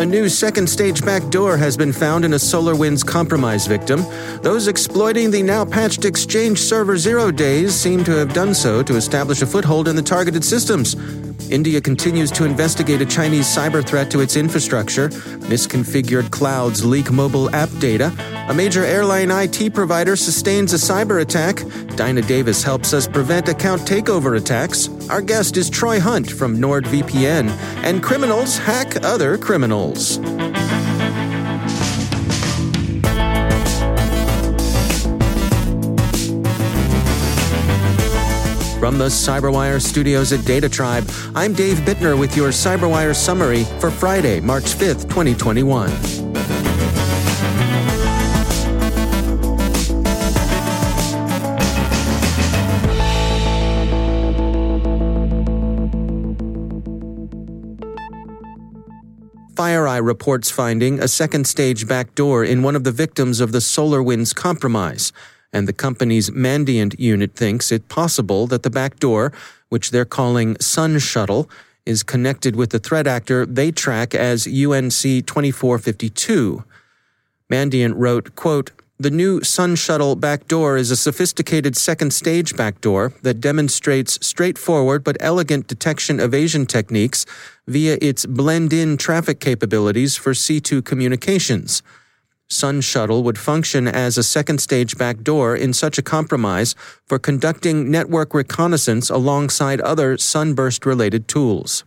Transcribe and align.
A 0.00 0.06
new 0.06 0.30
second 0.30 0.66
stage 0.66 1.04
backdoor 1.04 1.58
has 1.58 1.76
been 1.76 1.92
found 1.92 2.24
in 2.24 2.32
a 2.32 2.36
SolarWinds 2.36 3.04
compromise 3.04 3.66
victim. 3.66 4.02
Those 4.40 4.66
exploiting 4.66 5.30
the 5.30 5.42
now 5.42 5.62
patched 5.62 6.06
Exchange 6.06 6.58
Server 6.58 6.96
Zero 6.96 7.30
days 7.30 7.74
seem 7.74 8.02
to 8.04 8.12
have 8.12 8.32
done 8.32 8.54
so 8.54 8.82
to 8.82 8.96
establish 8.96 9.42
a 9.42 9.46
foothold 9.46 9.88
in 9.88 9.96
the 9.96 10.02
targeted 10.02 10.42
systems. 10.42 10.96
India 11.50 11.80
continues 11.80 12.30
to 12.30 12.44
investigate 12.44 13.00
a 13.02 13.06
Chinese 13.06 13.46
cyber 13.46 13.84
threat 13.84 14.10
to 14.12 14.20
its 14.20 14.36
infrastructure. 14.36 15.08
Misconfigured 15.48 16.30
clouds 16.30 16.84
leak 16.84 17.10
mobile 17.10 17.54
app 17.54 17.68
data. 17.78 18.12
A 18.48 18.54
major 18.54 18.84
airline 18.84 19.30
IT 19.30 19.74
provider 19.74 20.16
sustains 20.16 20.72
a 20.72 20.76
cyber 20.76 21.22
attack. 21.22 21.62
Dinah 21.96 22.22
Davis 22.22 22.62
helps 22.62 22.92
us 22.92 23.08
prevent 23.08 23.48
account 23.48 23.82
takeover 23.82 24.36
attacks. 24.36 24.88
Our 25.10 25.20
guest 25.20 25.56
is 25.56 25.68
Troy 25.68 25.98
Hunt 25.98 26.30
from 26.30 26.56
NordVPN. 26.56 27.48
And 27.84 28.02
criminals 28.02 28.56
hack 28.56 29.04
other 29.04 29.36
criminals. 29.36 30.18
From 38.90 38.98
the 38.98 39.06
CyberWire 39.06 39.80
studios 39.80 40.32
at 40.32 40.40
DataTribe, 40.40 41.32
I'm 41.36 41.52
Dave 41.52 41.76
Bittner 41.76 42.18
with 42.18 42.36
your 42.36 42.48
CyberWire 42.48 43.14
summary 43.14 43.62
for 43.78 43.88
Friday, 43.88 44.40
March 44.40 44.64
5th, 44.64 45.02
2021. 45.02 45.88
FireEye 59.54 60.04
reports 60.04 60.50
finding 60.50 60.98
a 60.98 61.06
second 61.06 61.46
stage 61.46 61.86
backdoor 61.86 62.42
in 62.42 62.64
one 62.64 62.74
of 62.74 62.82
the 62.82 62.90
victims 62.90 63.38
of 63.38 63.52
the 63.52 63.58
SolarWinds 63.58 64.34
compromise 64.34 65.12
and 65.52 65.66
the 65.66 65.72
company's 65.72 66.30
Mandiant 66.30 66.98
unit 66.98 67.34
thinks 67.34 67.72
it 67.72 67.88
possible 67.88 68.46
that 68.46 68.62
the 68.62 68.70
back 68.70 68.98
door, 68.98 69.32
which 69.68 69.90
they're 69.90 70.04
calling 70.04 70.56
SUNSHUTTLE, 70.60 71.48
is 71.86 72.02
connected 72.02 72.54
with 72.56 72.70
the 72.70 72.78
threat 72.78 73.06
actor 73.06 73.46
they 73.46 73.70
track 73.72 74.14
as 74.14 74.46
UNC 74.46 75.26
2452. 75.26 76.64
Mandiant 77.50 77.94
wrote, 77.96 78.36
quote, 78.36 78.70
the 79.00 79.10
new 79.10 79.40
SUNSHUTTLE 79.40 80.16
backdoor 80.16 80.76
is 80.76 80.90
a 80.90 80.96
sophisticated 80.96 81.74
second 81.74 82.12
stage 82.12 82.54
backdoor 82.54 83.14
that 83.22 83.40
demonstrates 83.40 84.24
straightforward 84.24 85.02
but 85.02 85.16
elegant 85.20 85.66
detection 85.66 86.20
evasion 86.20 86.66
techniques 86.66 87.24
via 87.66 87.96
its 88.02 88.26
blend 88.26 88.74
in 88.74 88.98
traffic 88.98 89.40
capabilities 89.40 90.16
for 90.16 90.32
C2 90.32 90.84
communications. 90.84 91.82
SUNSHUTTLE 92.50 93.22
would 93.22 93.38
function 93.38 93.86
as 93.86 94.18
a 94.18 94.22
second 94.22 94.58
stage 94.58 94.98
backdoor 94.98 95.54
in 95.54 95.72
such 95.72 95.98
a 95.98 96.02
compromise 96.02 96.74
for 97.06 97.18
conducting 97.18 97.90
network 97.90 98.34
reconnaissance 98.34 99.08
alongside 99.08 99.80
other 99.80 100.18
sunburst 100.18 100.84
related 100.84 101.28
tools. 101.28 101.84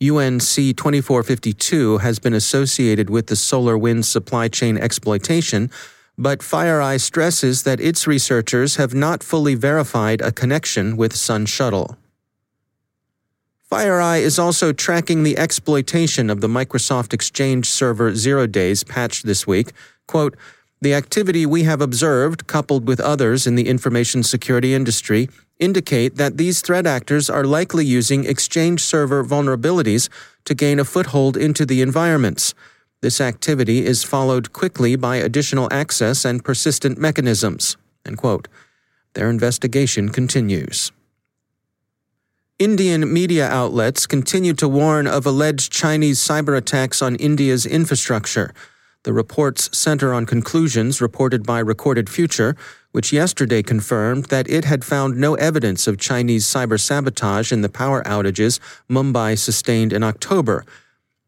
UNC 0.00 0.76
2452 0.76 1.98
has 1.98 2.18
been 2.18 2.34
associated 2.34 3.10
with 3.10 3.28
the 3.28 3.36
solar 3.36 3.78
wind 3.78 4.06
supply 4.06 4.48
chain 4.48 4.76
exploitation, 4.76 5.70
but 6.16 6.40
FireEye 6.40 7.00
stresses 7.00 7.62
that 7.62 7.80
its 7.80 8.06
researchers 8.06 8.76
have 8.76 8.92
not 8.92 9.22
fully 9.22 9.54
verified 9.54 10.20
a 10.20 10.32
connection 10.32 10.96
with 10.96 11.14
SUNSHUTTLE. 11.14 11.96
FireEye 13.70 14.22
is 14.22 14.38
also 14.38 14.72
tracking 14.72 15.22
the 15.22 15.36
exploitation 15.36 16.30
of 16.30 16.40
the 16.40 16.48
Microsoft 16.48 17.12
Exchange 17.12 17.68
Server 17.68 18.14
Zero 18.14 18.46
Days 18.46 18.82
patched 18.82 19.26
this 19.26 19.46
week. 19.46 19.72
Quote, 20.06 20.38
the 20.80 20.94
activity 20.94 21.44
we 21.44 21.64
have 21.64 21.82
observed, 21.82 22.46
coupled 22.46 22.88
with 22.88 22.98
others 22.98 23.46
in 23.46 23.56
the 23.56 23.68
information 23.68 24.22
security 24.22 24.72
industry, 24.72 25.28
indicate 25.58 26.16
that 26.16 26.38
these 26.38 26.62
threat 26.62 26.86
actors 26.86 27.28
are 27.28 27.44
likely 27.44 27.84
using 27.84 28.24
Exchange 28.24 28.80
server 28.80 29.22
vulnerabilities 29.22 30.08
to 30.46 30.54
gain 30.54 30.78
a 30.78 30.84
foothold 30.84 31.36
into 31.36 31.66
the 31.66 31.82
environments. 31.82 32.54
This 33.02 33.20
activity 33.20 33.84
is 33.84 34.02
followed 34.02 34.54
quickly 34.54 34.96
by 34.96 35.16
additional 35.16 35.68
access 35.70 36.24
and 36.24 36.42
persistent 36.42 36.96
mechanisms. 36.96 37.76
End 38.06 38.16
quote. 38.16 38.48
Their 39.12 39.28
investigation 39.28 40.08
continues. 40.08 40.90
Indian 42.58 43.12
media 43.12 43.48
outlets 43.48 44.04
continue 44.04 44.52
to 44.54 44.66
warn 44.68 45.06
of 45.06 45.24
alleged 45.24 45.70
Chinese 45.70 46.18
cyber 46.18 46.58
attacks 46.58 47.00
on 47.00 47.14
India's 47.14 47.64
infrastructure. 47.64 48.52
The 49.04 49.12
reports 49.12 49.70
center 49.78 50.12
on 50.12 50.26
conclusions 50.26 51.00
reported 51.00 51.46
by 51.46 51.60
Recorded 51.60 52.10
Future, 52.10 52.56
which 52.90 53.12
yesterday 53.12 53.62
confirmed 53.62 54.24
that 54.24 54.50
it 54.50 54.64
had 54.64 54.84
found 54.84 55.16
no 55.16 55.36
evidence 55.36 55.86
of 55.86 55.98
Chinese 55.98 56.46
cyber 56.46 56.80
sabotage 56.80 57.52
in 57.52 57.60
the 57.60 57.68
power 57.68 58.02
outages 58.02 58.58
Mumbai 58.90 59.38
sustained 59.38 59.92
in 59.92 60.02
October. 60.02 60.64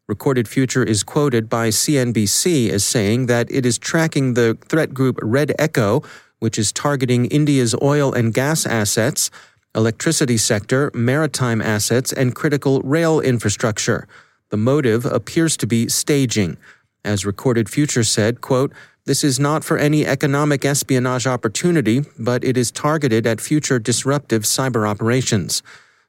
Recorded 0.09 0.49
Future 0.49 0.83
is 0.83 1.05
quoted 1.05 1.49
by 1.49 1.69
CNBC 1.69 2.71
as 2.71 2.83
saying 2.83 3.27
that 3.27 3.49
it 3.53 3.65
is 3.65 3.79
tracking 3.79 4.35
the 4.35 4.59
threat 4.69 4.93
group 4.93 5.17
Red 5.23 5.55
Echo, 5.61 6.03
which 6.41 6.59
is 6.59 6.73
targeting 6.73 7.27
India's 7.27 7.77
oil 7.81 8.13
and 8.13 8.35
gas 8.35 8.67
assets 8.67 9.31
electricity 9.75 10.37
sector, 10.37 10.91
maritime 10.95 11.63
assets, 11.63 12.13
and 12.13 12.35
critical 12.35 12.81
rail 12.83 13.21
infrastructure. 13.21 14.07
The 14.51 14.57
motive 14.57 15.05
appears 15.07 15.57
to 15.59 15.67
be 15.67 15.89
staging. 15.89 16.57
As 17.05 17.25
Recorded 17.25 17.69
Future 17.69 18.05
said, 18.05 18.41
quote, 18.41 18.73
this 19.07 19.25
is 19.25 19.41
not 19.41 19.65
for 19.65 19.79
any 19.79 20.07
economic 20.07 20.65
espionage 20.65 21.27
opportunity, 21.27 22.03
but 22.19 22.45
it 22.45 22.57
is 22.57 22.71
targeted 22.71 23.27
at 23.27 23.41
future 23.41 23.79
disruptive 23.79 24.43
cyber 24.43 24.89
operations. 24.89 25.63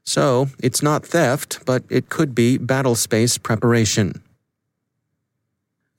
So, 0.04 0.50
it's 0.60 0.82
not 0.82 1.06
theft, 1.06 1.60
but 1.66 1.84
it 1.90 2.10
could 2.10 2.36
be 2.36 2.58
battle 2.58 2.96
space 2.96 3.38
preparation. 3.38 4.22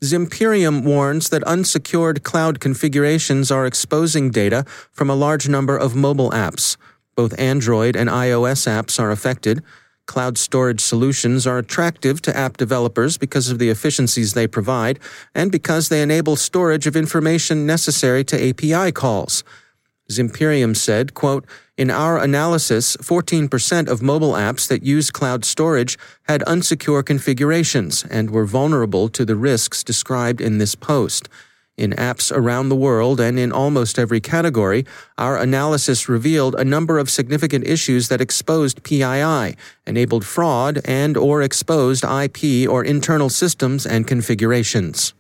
Zimperium 0.03 0.83
warns 0.83 1.29
that 1.29 1.45
unsecured 1.45 2.25
cloud 2.25 2.59
configurations 2.59 3.53
are 3.53 3.65
exposing 3.65 4.31
data 4.31 4.65
from 4.91 5.09
a 5.09 5.15
large 5.15 5.49
number 5.49 5.77
of 5.77 5.95
mobile 5.95 6.31
apps. 6.33 6.77
Both 7.15 7.39
Android 7.39 7.97
and 7.97 8.09
iOS 8.09 8.67
apps 8.67 8.99
are 8.99 9.11
affected. 9.11 9.63
Cloud 10.07 10.37
storage 10.37 10.81
solutions 10.81 11.47
are 11.47 11.59
attractive 11.59 12.21
to 12.23 12.37
app 12.37 12.57
developers 12.57 13.17
because 13.19 13.51
of 13.51 13.59
the 13.59 13.71
efficiencies 13.71 14.35
they 14.35 14.47
provide 14.47 14.99
and 15.35 15.53
because 15.53 15.89
they 15.89 16.03
enable 16.03 16.37
storage 16.37 16.87
of 16.87 16.97
information 16.97 17.67
necessary 17.67 18.25
to 18.25 18.49
API 18.51 18.93
calls. 18.93 19.45
Zimperium 20.11 20.77
said, 20.77 21.15
quote, 21.15 21.47
In 21.77 21.91
our 21.91 22.19
analysis, 22.19 22.97
14% 22.97 23.89
of 23.89 24.03
mobile 24.03 24.33
apps 24.33 24.67
that 24.69 24.83
use 24.83 25.11
cloud 25.11 25.45
storage 25.45 25.97
had 26.25 26.43
unsecure 26.43 27.05
configurations 27.05 28.05
and 28.11 28.31
were 28.31 28.45
vulnerable 28.45 29.09
to 29.11 29.25
the 29.25 29.37
risks 29.37 29.85
described 29.85 30.41
in 30.41 30.59
this 30.59 30.75
post. 30.75 31.29
In 31.79 31.93
apps 31.93 32.31
around 32.31 32.69
the 32.69 32.77
world 32.77 33.19
and 33.19 33.39
in 33.39 33.51
almost 33.51 33.99
every 33.99 34.21
category, 34.21 34.85
our 35.17 35.39
analysis 35.39 36.07
revealed 36.07 36.55
a 36.55 36.65
number 36.65 36.99
of 36.99 37.09
significant 37.09 37.67
issues 37.67 38.09
that 38.09 38.21
exposed 38.21 38.83
PII, 38.83 39.57
enabled 39.87 40.27
fraud, 40.27 40.83
and 40.85 41.17
or 41.17 41.41
exposed 41.41 42.05
IP 42.05 42.69
or 42.69 42.85
internal 42.85 43.31
systems 43.31 43.87
and 43.87 44.07
configurations. 44.07 45.15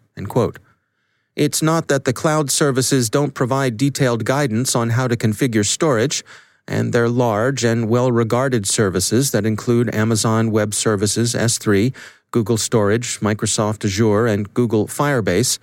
It's 1.34 1.62
not 1.62 1.88
that 1.88 2.04
the 2.04 2.12
cloud 2.12 2.50
services 2.50 3.08
don't 3.08 3.32
provide 3.32 3.78
detailed 3.78 4.26
guidance 4.26 4.76
on 4.76 4.90
how 4.90 5.08
to 5.08 5.16
configure 5.16 5.64
storage, 5.64 6.22
and 6.68 6.92
they're 6.92 7.08
large 7.08 7.64
and 7.64 7.88
well 7.88 8.12
regarded 8.12 8.66
services 8.66 9.30
that 9.30 9.46
include 9.46 9.94
Amazon 9.94 10.50
Web 10.50 10.74
Services 10.74 11.34
S3, 11.34 11.94
Google 12.30 12.58
Storage, 12.58 13.20
Microsoft 13.20 13.86
Azure, 13.86 14.26
and 14.26 14.52
Google 14.52 14.86
Firebase. 14.86 15.58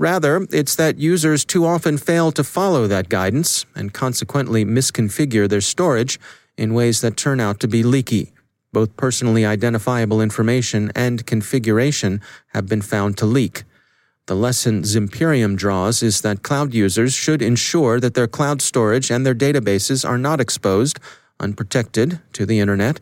Rather, 0.00 0.46
it's 0.50 0.76
that 0.76 0.98
users 0.98 1.44
too 1.44 1.66
often 1.66 1.98
fail 1.98 2.32
to 2.32 2.42
follow 2.42 2.86
that 2.86 3.10
guidance 3.10 3.66
and 3.74 3.92
consequently 3.92 4.64
misconfigure 4.64 5.46
their 5.46 5.60
storage 5.60 6.18
in 6.56 6.72
ways 6.72 7.02
that 7.02 7.18
turn 7.18 7.38
out 7.38 7.60
to 7.60 7.68
be 7.68 7.82
leaky. 7.82 8.32
Both 8.72 8.96
personally 8.96 9.44
identifiable 9.44 10.22
information 10.22 10.90
and 10.96 11.26
configuration 11.26 12.22
have 12.54 12.66
been 12.66 12.80
found 12.80 13.18
to 13.18 13.26
leak. 13.26 13.64
The 14.24 14.34
lesson 14.34 14.84
Zimperium 14.84 15.54
draws 15.54 16.02
is 16.02 16.22
that 16.22 16.42
cloud 16.42 16.72
users 16.72 17.12
should 17.12 17.42
ensure 17.42 18.00
that 18.00 18.14
their 18.14 18.26
cloud 18.26 18.62
storage 18.62 19.10
and 19.10 19.26
their 19.26 19.34
databases 19.34 20.08
are 20.08 20.16
not 20.16 20.40
exposed, 20.40 20.98
unprotected, 21.38 22.20
to 22.32 22.46
the 22.46 22.58
Internet, 22.58 23.00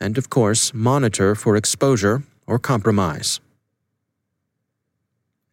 and 0.00 0.16
of 0.16 0.30
course, 0.30 0.72
monitor 0.72 1.34
for 1.34 1.56
exposure 1.56 2.22
or 2.46 2.58
compromise. 2.58 3.38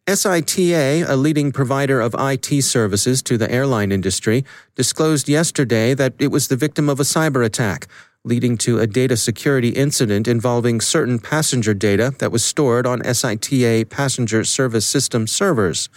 SITA, 0.08 1.04
a 1.08 1.16
leading 1.16 1.50
provider 1.50 2.00
of 2.00 2.14
IT 2.16 2.62
services 2.62 3.22
to 3.22 3.36
the 3.36 3.50
airline 3.50 3.90
industry, 3.90 4.44
disclosed 4.76 5.28
yesterday 5.28 5.94
that 5.94 6.14
it 6.20 6.28
was 6.28 6.46
the 6.46 6.54
victim 6.54 6.88
of 6.88 7.00
a 7.00 7.02
cyber 7.02 7.44
attack 7.44 7.88
leading 8.22 8.56
to 8.58 8.78
a 8.78 8.86
data 8.86 9.16
security 9.16 9.70
incident 9.70 10.28
involving 10.28 10.80
certain 10.80 11.18
passenger 11.18 11.74
data 11.74 12.14
that 12.18 12.30
was 12.30 12.44
stored 12.44 12.86
on 12.86 13.02
SITA 13.02 13.84
passenger 13.88 14.44
service 14.44 14.86
system 14.86 15.26
servers. 15.26 15.88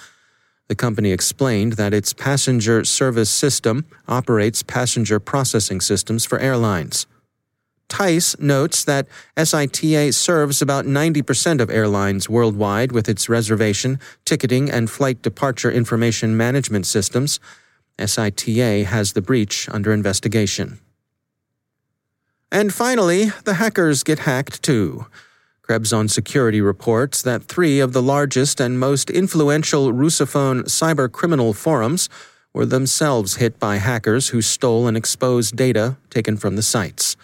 The 0.70 0.76
company 0.76 1.12
explained 1.12 1.74
that 1.74 1.94
its 1.94 2.14
passenger 2.14 2.86
service 2.86 3.30
system 3.30 3.86
operates 4.08 4.64
passenger 4.64 5.20
processing 5.20 5.82
systems 5.82 6.26
for 6.26 6.40
airlines. 6.40 7.06
TISE 7.90 8.40
notes 8.40 8.84
that 8.86 9.08
SITA 9.36 10.14
serves 10.14 10.62
about 10.62 10.86
90% 10.86 11.60
of 11.60 11.70
airlines 11.70 12.30
worldwide 12.30 12.92
with 12.92 13.10
its 13.10 13.28
reservation, 13.28 14.00
ticketing, 14.24 14.70
and 14.70 14.90
flight 14.90 15.22
departure 15.22 15.72
information 15.72 16.38
management 16.38 16.86
systems. 16.86 17.40
SITA 17.98 18.86
has 18.86 19.14
the 19.14 19.22
breach 19.22 19.68
under 19.70 19.92
investigation. 19.92 20.80
And 22.52 22.74
finally, 22.74 23.32
the 23.44 23.56
hackers 23.56 24.04
get 24.04 24.20
hacked 24.20 24.64
too. 24.64 25.06
Krebs 25.62 25.94
on 25.94 26.08
Security 26.08 26.62
reports 26.62 27.22
that 27.22 27.44
three 27.44 27.80
of 27.80 27.94
the 27.94 28.02
largest 28.02 28.60
and 28.60 28.80
most 28.80 29.12
influential 29.12 29.94
Russophone 29.94 30.64
cyber 30.64 31.12
criminal 31.12 31.54
forums 31.54 32.10
were 32.54 32.66
themselves 32.66 33.36
hit 33.36 33.60
by 33.60 33.76
hackers 33.76 34.30
who 34.30 34.42
stole 34.42 34.88
and 34.88 34.98
exposed 34.98 35.56
data 35.56 35.98
taken 36.10 36.38
from 36.38 36.56
the 36.56 36.64
sites. 36.64 37.16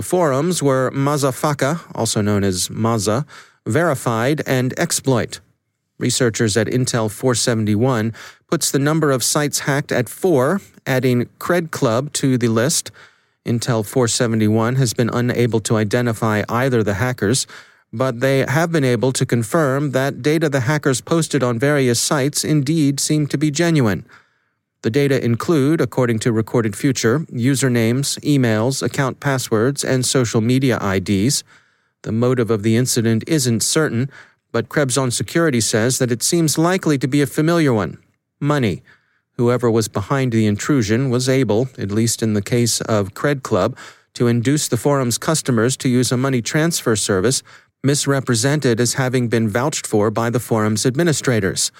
The 0.00 0.06
forums 0.06 0.62
were 0.62 0.90
Mazafaka, 0.92 1.80
also 1.94 2.22
known 2.22 2.42
as 2.42 2.70
Maza, 2.70 3.26
Verified, 3.66 4.40
and 4.46 4.72
Exploit. 4.78 5.40
Researchers 5.98 6.56
at 6.56 6.68
Intel 6.68 7.10
471 7.10 8.14
puts 8.50 8.70
the 8.70 8.78
number 8.78 9.10
of 9.10 9.22
sites 9.22 9.58
hacked 9.68 9.92
at 9.92 10.08
four, 10.08 10.62
adding 10.86 11.28
Cred 11.38 11.70
Club 11.70 12.14
to 12.14 12.38
the 12.38 12.48
list– 12.48 12.90
Intel 13.46 13.84
471 13.84 14.76
has 14.76 14.94
been 14.94 15.10
unable 15.12 15.60
to 15.60 15.76
identify 15.76 16.44
either 16.48 16.82
the 16.82 16.94
hackers, 16.94 17.46
but 17.92 18.20
they 18.20 18.40
have 18.40 18.72
been 18.72 18.84
able 18.84 19.12
to 19.12 19.26
confirm 19.26 19.90
that 19.90 20.22
data 20.22 20.48
the 20.48 20.60
hackers 20.60 21.00
posted 21.00 21.42
on 21.42 21.58
various 21.58 22.00
sites 22.00 22.44
indeed 22.44 23.00
seem 23.00 23.26
to 23.26 23.36
be 23.36 23.50
genuine. 23.50 24.06
The 24.82 24.90
data 24.90 25.22
include, 25.22 25.80
according 25.80 26.20
to 26.20 26.32
Recorded 26.32 26.74
Future, 26.74 27.20
usernames, 27.30 28.18
emails, 28.20 28.82
account 28.82 29.20
passwords, 29.20 29.84
and 29.84 30.06
social 30.06 30.40
media 30.40 30.78
IDs. 30.82 31.44
The 32.02 32.12
motive 32.12 32.50
of 32.50 32.62
the 32.62 32.76
incident 32.76 33.24
isn't 33.26 33.62
certain, 33.62 34.10
but 34.52 34.70
Krebs 34.70 34.96
on 34.96 35.10
Security 35.10 35.60
says 35.60 35.98
that 35.98 36.10
it 36.10 36.22
seems 36.22 36.56
likely 36.56 36.96
to 36.96 37.06
be 37.06 37.20
a 37.20 37.26
familiar 37.26 37.74
one 37.74 37.98
money. 38.40 38.82
Whoever 39.36 39.70
was 39.70 39.88
behind 39.88 40.32
the 40.32 40.46
intrusion 40.46 41.10
was 41.10 41.28
able, 41.28 41.68
at 41.78 41.90
least 41.90 42.22
in 42.22 42.32
the 42.32 42.42
case 42.42 42.80
of 42.82 43.12
Cred 43.12 43.42
Club, 43.42 43.76
to 44.14 44.28
induce 44.28 44.66
the 44.66 44.78
forum's 44.78 45.18
customers 45.18 45.76
to 45.78 45.88
use 45.88 46.10
a 46.10 46.16
money 46.16 46.40
transfer 46.40 46.96
service 46.96 47.42
misrepresented 47.82 48.80
as 48.80 48.94
having 48.94 49.28
been 49.28 49.48
vouched 49.48 49.86
for 49.86 50.10
by 50.10 50.30
the 50.30 50.40
forum's 50.40 50.84
administrators. 50.84 51.70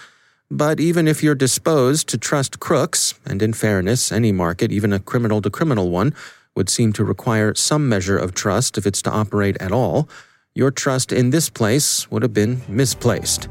But 0.50 0.80
even 0.80 1.06
if 1.06 1.22
you're 1.22 1.36
disposed 1.36 2.08
to 2.08 2.18
trust 2.18 2.58
crooks, 2.58 3.14
and 3.24 3.40
in 3.40 3.52
fairness, 3.52 4.10
any 4.10 4.32
market, 4.32 4.72
even 4.72 4.92
a 4.92 4.98
criminal 4.98 5.40
to 5.42 5.50
criminal 5.50 5.90
one, 5.90 6.12
would 6.56 6.68
seem 6.68 6.92
to 6.94 7.04
require 7.04 7.54
some 7.54 7.88
measure 7.88 8.18
of 8.18 8.34
trust 8.34 8.76
if 8.76 8.84
it's 8.84 9.02
to 9.02 9.10
operate 9.10 9.56
at 9.60 9.70
all, 9.70 10.08
your 10.54 10.72
trust 10.72 11.12
in 11.12 11.30
this 11.30 11.48
place 11.48 12.10
would 12.10 12.22
have 12.22 12.34
been 12.34 12.60
misplaced. 12.68 13.48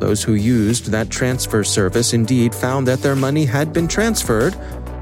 Those 0.00 0.24
who 0.24 0.34
used 0.34 0.86
that 0.86 1.10
transfer 1.10 1.62
service 1.62 2.12
indeed 2.12 2.52
found 2.52 2.88
that 2.88 3.02
their 3.02 3.14
money 3.14 3.44
had 3.44 3.72
been 3.72 3.86
transferred, 3.86 4.56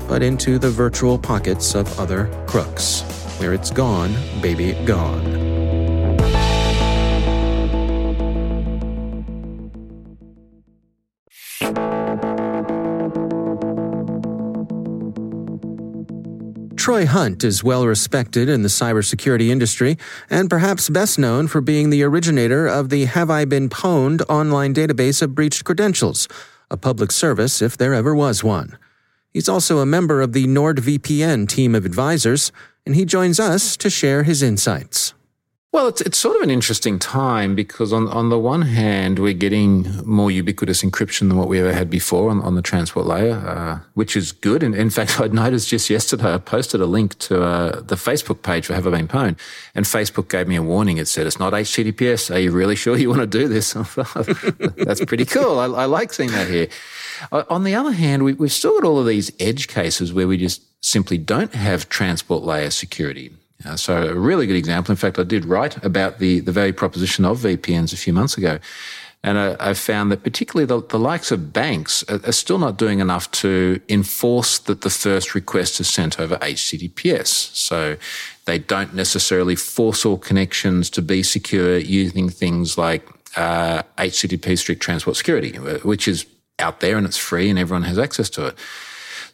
but 0.06 0.22
into 0.22 0.58
the 0.58 0.68
virtual 0.68 1.18
pockets 1.18 1.74
of 1.74 1.98
other 1.98 2.26
crooks. 2.46 3.00
Where 3.40 3.54
it's 3.54 3.70
gone, 3.70 4.14
baby, 4.42 4.74
gone. 4.84 5.59
Troy 16.80 17.04
Hunt 17.04 17.44
is 17.44 17.62
well 17.62 17.86
respected 17.86 18.48
in 18.48 18.62
the 18.62 18.70
cybersecurity 18.70 19.50
industry 19.50 19.98
and 20.30 20.48
perhaps 20.48 20.88
best 20.88 21.18
known 21.18 21.46
for 21.46 21.60
being 21.60 21.90
the 21.90 22.02
originator 22.02 22.66
of 22.66 22.88
the 22.88 23.04
Have 23.04 23.28
I 23.28 23.44
Been 23.44 23.68
Pwned 23.68 24.22
online 24.30 24.72
database 24.72 25.20
of 25.20 25.34
breached 25.34 25.64
credentials, 25.64 26.26
a 26.70 26.78
public 26.78 27.12
service 27.12 27.60
if 27.60 27.76
there 27.76 27.92
ever 27.92 28.14
was 28.14 28.42
one. 28.42 28.78
He's 29.30 29.46
also 29.46 29.80
a 29.80 29.84
member 29.84 30.22
of 30.22 30.32
the 30.32 30.46
NordVPN 30.46 31.50
team 31.50 31.74
of 31.74 31.84
advisors, 31.84 32.50
and 32.86 32.94
he 32.96 33.04
joins 33.04 33.38
us 33.38 33.76
to 33.76 33.90
share 33.90 34.22
his 34.22 34.42
insights. 34.42 35.12
Well, 35.72 35.86
it's, 35.86 36.00
it's 36.00 36.18
sort 36.18 36.34
of 36.34 36.42
an 36.42 36.50
interesting 36.50 36.98
time 36.98 37.54
because 37.54 37.92
on, 37.92 38.08
on 38.08 38.28
the 38.28 38.40
one 38.40 38.62
hand, 38.62 39.20
we're 39.20 39.32
getting 39.32 40.04
more 40.04 40.28
ubiquitous 40.28 40.82
encryption 40.82 41.28
than 41.28 41.36
what 41.36 41.46
we 41.46 41.60
ever 41.60 41.72
had 41.72 41.88
before 41.88 42.28
on, 42.28 42.42
on 42.42 42.56
the 42.56 42.62
transport 42.62 43.06
layer, 43.06 43.36
uh, 43.36 43.78
which 43.94 44.16
is 44.16 44.32
good. 44.32 44.64
And 44.64 44.74
in 44.74 44.90
fact, 44.90 45.20
I'd 45.20 45.32
noticed 45.32 45.68
just 45.68 45.88
yesterday, 45.88 46.34
I 46.34 46.38
posted 46.38 46.80
a 46.80 46.86
link 46.86 47.16
to 47.20 47.44
uh, 47.44 47.80
the 47.82 47.94
Facebook 47.94 48.42
page 48.42 48.66
for 48.66 48.74
Have 48.74 48.84
I 48.88 48.90
Been 48.90 49.06
Pwned, 49.06 49.38
and 49.76 49.86
Facebook 49.86 50.28
gave 50.28 50.48
me 50.48 50.56
a 50.56 50.62
warning. 50.62 50.96
It 50.96 51.06
said, 51.06 51.28
it's 51.28 51.38
not 51.38 51.52
HTTPS. 51.52 52.34
Are 52.34 52.40
you 52.40 52.50
really 52.50 52.74
sure 52.74 52.96
you 52.96 53.08
want 53.08 53.20
to 53.20 53.26
do 53.28 53.46
this? 53.46 53.72
That's 54.76 55.04
pretty 55.04 55.24
cool. 55.24 55.60
I, 55.60 55.66
I, 55.66 55.84
like 55.84 56.12
seeing 56.12 56.32
that 56.32 56.48
here. 56.48 56.66
On 57.30 57.62
the 57.62 57.76
other 57.76 57.92
hand, 57.92 58.24
we, 58.24 58.32
we've 58.32 58.50
still 58.50 58.80
got 58.80 58.88
all 58.88 58.98
of 58.98 59.06
these 59.06 59.30
edge 59.38 59.68
cases 59.68 60.12
where 60.12 60.26
we 60.26 60.36
just 60.36 60.62
simply 60.84 61.16
don't 61.16 61.54
have 61.54 61.88
transport 61.88 62.42
layer 62.42 62.70
security. 62.70 63.30
Uh, 63.64 63.76
so 63.76 64.08
a 64.08 64.14
really 64.14 64.46
good 64.46 64.56
example. 64.56 64.92
In 64.92 64.96
fact, 64.96 65.18
I 65.18 65.24
did 65.24 65.44
write 65.44 65.82
about 65.84 66.18
the, 66.18 66.40
the 66.40 66.52
value 66.52 66.72
proposition 66.72 67.24
of 67.24 67.40
VPNs 67.40 67.92
a 67.92 67.96
few 67.96 68.12
months 68.12 68.36
ago. 68.36 68.58
And 69.22 69.38
I, 69.38 69.56
I 69.60 69.74
found 69.74 70.10
that 70.12 70.22
particularly 70.22 70.64
the, 70.64 70.86
the 70.86 70.98
likes 70.98 71.30
of 71.30 71.52
banks 71.52 72.02
are, 72.08 72.20
are, 72.26 72.32
still 72.32 72.58
not 72.58 72.78
doing 72.78 73.00
enough 73.00 73.30
to 73.32 73.78
enforce 73.88 74.58
that 74.60 74.80
the 74.80 74.88
first 74.88 75.34
request 75.34 75.78
is 75.78 75.90
sent 75.90 76.18
over 76.18 76.36
HTTPS. 76.36 77.54
So 77.54 77.96
they 78.46 78.58
don't 78.58 78.94
necessarily 78.94 79.56
force 79.56 80.06
all 80.06 80.16
connections 80.16 80.88
to 80.90 81.02
be 81.02 81.22
secure 81.22 81.76
using 81.76 82.30
things 82.30 82.78
like 82.78 83.06
uh, 83.36 83.82
HTTP 83.98 84.56
strict 84.56 84.80
transport 84.80 85.16
security, 85.16 85.56
which 85.56 86.08
is 86.08 86.24
out 86.58 86.80
there 86.80 86.96
and 86.96 87.06
it's 87.06 87.18
free 87.18 87.50
and 87.50 87.58
everyone 87.58 87.82
has 87.82 87.98
access 87.98 88.30
to 88.30 88.46
it. 88.46 88.54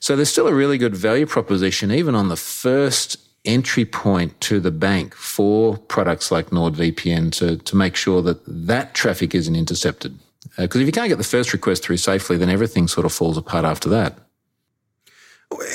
So 0.00 0.16
there's 0.16 0.28
still 0.28 0.48
a 0.48 0.54
really 0.54 0.78
good 0.78 0.96
value 0.96 1.26
proposition, 1.26 1.90
even 1.90 2.14
on 2.14 2.28
the 2.28 2.36
first 2.36 3.16
entry 3.46 3.84
point 3.84 4.38
to 4.42 4.60
the 4.60 4.70
bank 4.70 5.14
for 5.14 5.76
products 5.76 6.30
like 6.30 6.50
NordVPN 6.50 7.32
to, 7.32 7.56
to 7.56 7.76
make 7.76 7.96
sure 7.96 8.22
that 8.22 8.40
that 8.46 8.94
traffic 8.94 9.34
isn't 9.34 9.56
intercepted. 9.56 10.18
Because 10.56 10.80
uh, 10.80 10.82
if 10.82 10.86
you 10.86 10.92
can't 10.92 11.08
get 11.08 11.18
the 11.18 11.24
first 11.24 11.52
request 11.52 11.84
through 11.84 11.96
safely, 11.96 12.36
then 12.36 12.50
everything 12.50 12.88
sort 12.88 13.06
of 13.06 13.12
falls 13.12 13.36
apart 13.36 13.64
after 13.64 13.88
that. 13.88 14.18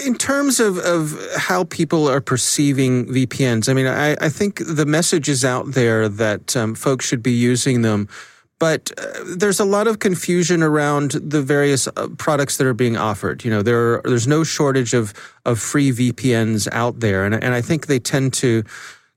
In 0.05 0.15
terms 0.15 0.59
of, 0.59 0.77
of 0.79 1.17
how 1.37 1.63
people 1.65 2.07
are 2.07 2.19
perceiving 2.19 3.05
VPNs, 3.07 3.69
I 3.69 3.73
mean, 3.73 3.87
I, 3.87 4.11
I 4.19 4.29
think 4.29 4.61
the 4.65 4.85
message 4.85 5.29
is 5.29 5.45
out 5.45 5.71
there 5.71 6.09
that 6.09 6.55
um, 6.57 6.75
folks 6.75 7.05
should 7.05 7.23
be 7.23 7.31
using 7.31 7.81
them 7.81 8.09
but 8.61 8.91
uh, 8.95 9.23
there's 9.37 9.59
a 9.59 9.65
lot 9.65 9.87
of 9.87 9.97
confusion 9.97 10.61
around 10.61 11.13
the 11.13 11.41
various 11.41 11.87
uh, 11.87 12.07
products 12.19 12.57
that 12.57 12.67
are 12.67 12.75
being 12.75 12.95
offered. 12.95 13.43
You 13.43 13.49
know, 13.49 13.63
there 13.63 13.95
are, 13.95 14.01
there's 14.05 14.27
no 14.27 14.43
shortage 14.43 14.93
of 14.93 15.15
of 15.45 15.59
free 15.59 15.91
VPNs 15.91 16.67
out 16.71 16.99
there, 16.99 17.25
and 17.25 17.33
and 17.33 17.55
I 17.55 17.61
think 17.61 17.87
they 17.87 17.97
tend 17.97 18.33
to 18.33 18.63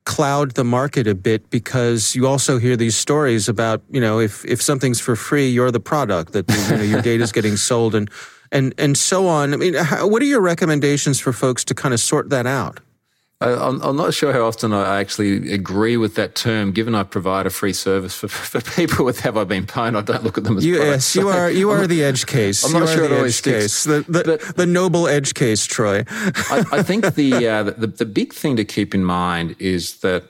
cloud 0.07 0.53
the 0.53 0.65
market 0.65 1.07
a 1.07 1.15
bit 1.15 1.51
because 1.51 2.17
you 2.17 2.27
also 2.27 2.59
hear 2.59 2.75
these 2.75 2.97
stories 2.97 3.47
about 3.47 3.83
you 3.91 4.01
know 4.01 4.19
if 4.19 4.47
if 4.47 4.63
something's 4.63 4.99
for 4.99 5.15
free, 5.15 5.51
you're 5.51 5.71
the 5.71 5.87
product 5.93 6.33
that 6.33 6.51
you 6.71 6.77
know, 6.79 6.83
your 6.83 7.03
data 7.03 7.23
is 7.23 7.33
getting 7.39 7.59
sold 7.59 7.95
and 7.95 8.11
and 8.51 8.73
and 8.79 8.97
so 8.97 9.29
on. 9.29 9.53
I 9.53 9.59
mean, 9.59 9.75
how, 9.75 10.09
what 10.09 10.23
are 10.23 10.31
your 10.35 10.41
recommendations 10.41 11.21
for 11.21 11.35
folks 11.35 11.65
to 11.67 11.75
kind 11.75 11.93
of 11.93 12.01
sort 12.01 12.31
that 12.31 12.47
out? 12.47 12.81
I'm, 13.41 13.83
I'm, 13.83 13.97
not 13.97 14.14
sure 14.14 14.33
how 14.33 14.47
often 14.47 14.73
I 14.73 15.00
actually 15.00 15.53
agree 15.53 15.97
with 15.97 16.14
that 16.14 16.35
term, 16.35 16.73
given 16.73 16.95
I 16.95 17.03
provide 17.03 17.47
a 17.47 17.50
free 17.50 17.73
service 17.73 18.14
for, 18.14 18.29
for 18.29 18.61
people 18.76 19.05
with 19.05 19.21
Have 19.21 19.37
I 19.37 19.45
Been 19.45 19.67
Pwned. 19.67 19.97
I 19.97 20.03
don't 20.03 20.25
look 20.25 20.38
at 20.38 20.45
them 20.45 20.57
as 20.57 20.64
Yes, 20.64 21.14
you 21.14 21.29
are, 21.29 21.50
you 21.50 21.71
are 21.73 21.83
I'm, 21.83 21.88
the 21.88 22.05
edge 22.05 22.26
case. 22.26 22.64
I'm 22.64 22.73
not 22.73 22.88
sure 22.88 23.09
the 23.09 23.17
edge 23.17 23.43
case. 23.43 23.85
The, 23.85 24.00
the, 24.09 24.25
but, 24.25 24.57
the, 24.57 24.67
noble 24.67 25.09
edge 25.09 25.35
case, 25.35 25.67
Troy. 25.67 26.05
I, 26.09 26.64
I, 26.73 26.83
think 26.83 27.14
the, 27.14 27.47
uh, 27.47 27.62
the, 27.64 27.88
the 27.88 28.07
big 28.07 28.33
thing 28.33 28.57
to 28.57 28.64
keep 28.64 28.95
in 28.95 29.05
mind 29.05 29.57
is 29.59 29.99
that 30.00 30.25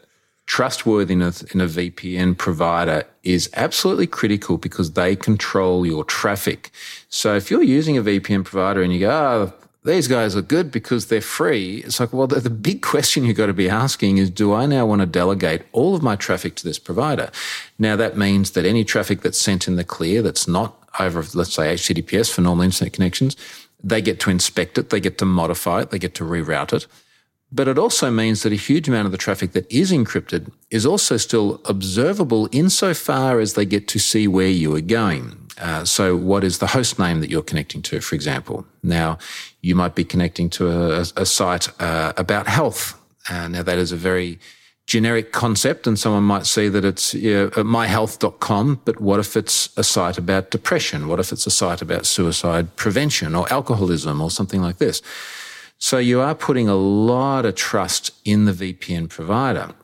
trustworthiness 0.46 1.42
in 1.42 1.60
a 1.60 1.66
VPN 1.66 2.36
provider 2.36 3.04
is 3.22 3.48
absolutely 3.54 4.06
critical 4.06 4.58
because 4.58 4.92
they 4.92 5.16
control 5.16 5.86
your 5.86 6.04
traffic. 6.04 6.70
So 7.08 7.34
if 7.34 7.50
you're 7.50 7.62
using 7.62 7.96
a 7.96 8.02
VPN 8.02 8.44
provider 8.44 8.82
and 8.82 8.92
you 8.92 9.00
go, 9.00 9.10
oh, 9.10 9.63
these 9.84 10.08
guys 10.08 10.34
are 10.34 10.42
good 10.42 10.70
because 10.70 11.06
they're 11.06 11.20
free. 11.20 11.82
It's 11.84 12.00
like, 12.00 12.12
well, 12.12 12.26
the, 12.26 12.40
the, 12.40 12.50
big 12.50 12.80
question 12.80 13.24
you've 13.24 13.36
got 13.36 13.46
to 13.46 13.52
be 13.52 13.68
asking 13.68 14.16
is, 14.16 14.30
do 14.30 14.54
I 14.54 14.64
now 14.64 14.86
want 14.86 15.00
to 15.00 15.06
delegate 15.06 15.62
all 15.72 15.94
of 15.94 16.02
my 16.02 16.16
traffic 16.16 16.54
to 16.56 16.64
this 16.64 16.78
provider? 16.78 17.30
Now, 17.78 17.94
that 17.96 18.16
means 18.16 18.52
that 18.52 18.64
any 18.64 18.82
traffic 18.84 19.20
that's 19.20 19.40
sent 19.40 19.68
in 19.68 19.76
the 19.76 19.84
clear 19.84 20.22
that's 20.22 20.48
not 20.48 20.74
over, 20.98 21.22
let's 21.34 21.52
say, 21.52 21.74
HTTPS 21.74 22.32
for 22.32 22.40
normal 22.40 22.64
internet 22.64 22.94
connections, 22.94 23.36
they 23.82 24.00
get 24.00 24.20
to 24.20 24.30
inspect 24.30 24.78
it, 24.78 24.88
they 24.88 25.00
get 25.00 25.18
to 25.18 25.26
modify 25.26 25.82
it, 25.82 25.90
they 25.90 25.98
get 25.98 26.14
to 26.14 26.24
reroute 26.24 26.72
it. 26.72 26.86
But 27.52 27.68
it 27.68 27.78
also 27.78 28.10
means 28.10 28.42
that 28.42 28.52
a 28.52 28.56
huge 28.56 28.88
amount 28.88 29.06
of 29.06 29.12
the 29.12 29.18
traffic 29.18 29.52
that 29.52 29.70
is 29.70 29.92
encrypted 29.92 30.50
is 30.70 30.86
also 30.86 31.18
still 31.18 31.60
observable 31.66 32.48
insofar 32.52 33.38
as 33.38 33.52
they 33.52 33.66
get 33.66 33.86
to 33.88 33.98
see 33.98 34.26
where 34.26 34.48
you 34.48 34.74
are 34.74 34.80
going. 34.80 35.43
Uh, 35.60 35.84
so, 35.84 36.16
what 36.16 36.42
is 36.42 36.58
the 36.58 36.68
host 36.68 36.98
name 36.98 37.20
that 37.20 37.30
you're 37.30 37.42
connecting 37.42 37.82
to, 37.82 38.00
for 38.00 38.14
example? 38.14 38.66
Now, 38.82 39.18
you 39.60 39.74
might 39.74 39.94
be 39.94 40.04
connecting 40.04 40.50
to 40.50 40.68
a, 40.68 41.00
a 41.16 41.26
site 41.26 41.68
uh, 41.80 42.12
about 42.16 42.46
health. 42.46 43.00
Uh, 43.30 43.48
now, 43.48 43.62
that 43.62 43.78
is 43.78 43.92
a 43.92 43.96
very 43.96 44.38
generic 44.86 45.32
concept, 45.32 45.86
and 45.86 45.98
someone 45.98 46.24
might 46.24 46.46
see 46.46 46.68
that 46.68 46.84
it's 46.84 47.14
you 47.14 47.34
know, 47.34 47.48
myhealth.com, 47.50 48.80
but 48.84 49.00
what 49.00 49.20
if 49.20 49.36
it's 49.36 49.76
a 49.78 49.84
site 49.84 50.18
about 50.18 50.50
depression? 50.50 51.08
What 51.08 51.20
if 51.20 51.32
it's 51.32 51.46
a 51.46 51.50
site 51.50 51.80
about 51.80 52.04
suicide 52.04 52.76
prevention 52.76 53.34
or 53.34 53.50
alcoholism 53.52 54.20
or 54.20 54.30
something 54.30 54.60
like 54.60 54.78
this? 54.78 55.02
So, 55.78 55.98
you 55.98 56.20
are 56.20 56.34
putting 56.34 56.68
a 56.68 56.76
lot 56.76 57.46
of 57.46 57.54
trust 57.54 58.12
in 58.24 58.44
the 58.44 58.52
VPN 58.52 59.08
provider. 59.08 59.74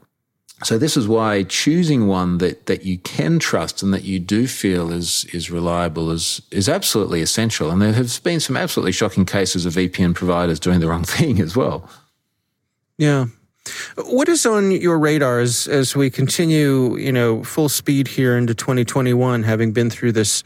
So 0.63 0.77
this 0.77 0.97
is 0.97 1.09
why 1.09 1.45
choosing 1.45 2.07
one 2.07 2.39
that, 2.39 2.67
that 2.67 2.85
you 2.85 2.99
can 2.99 3.39
trust 3.39 3.83
and 3.83 3.95
that 3.95 4.05
you 4.05 4.19
do 4.19 4.47
feel 4.47 4.93
is 4.93 5.25
is 5.33 5.51
reliable 5.51 6.11
is 6.11 6.43
is 6.51 6.69
absolutely 6.69 7.23
essential. 7.23 7.71
And 7.71 7.81
there 7.81 7.93
have 7.93 8.23
been 8.23 8.41
some 8.41 8.57
absolutely 8.57 8.93
shocking 8.93 9.25
cases 9.25 9.65
of 9.65 9.75
VPN 9.75 10.15
providers 10.15 10.61
doing 10.61 10.81
the 10.81 10.89
wrong 10.89 11.05
thing 11.19 11.41
as 11.41 11.57
well. 11.57 11.89
Yeah. 12.99 13.27
What 13.97 14.29
is 14.29 14.47
on 14.47 14.71
your 14.71 14.99
radar 14.99 15.41
as, 15.41 15.69
as 15.69 15.95
we 15.95 16.11
continue, 16.11 16.97
you 16.97 17.13
know, 17.13 17.45
full 17.45 17.69
speed 17.69 18.09
here 18.09 18.37
into 18.37 18.55
2021, 18.55 19.43
having 19.43 19.73
been 19.73 19.91
through 19.91 20.13
this 20.13 20.43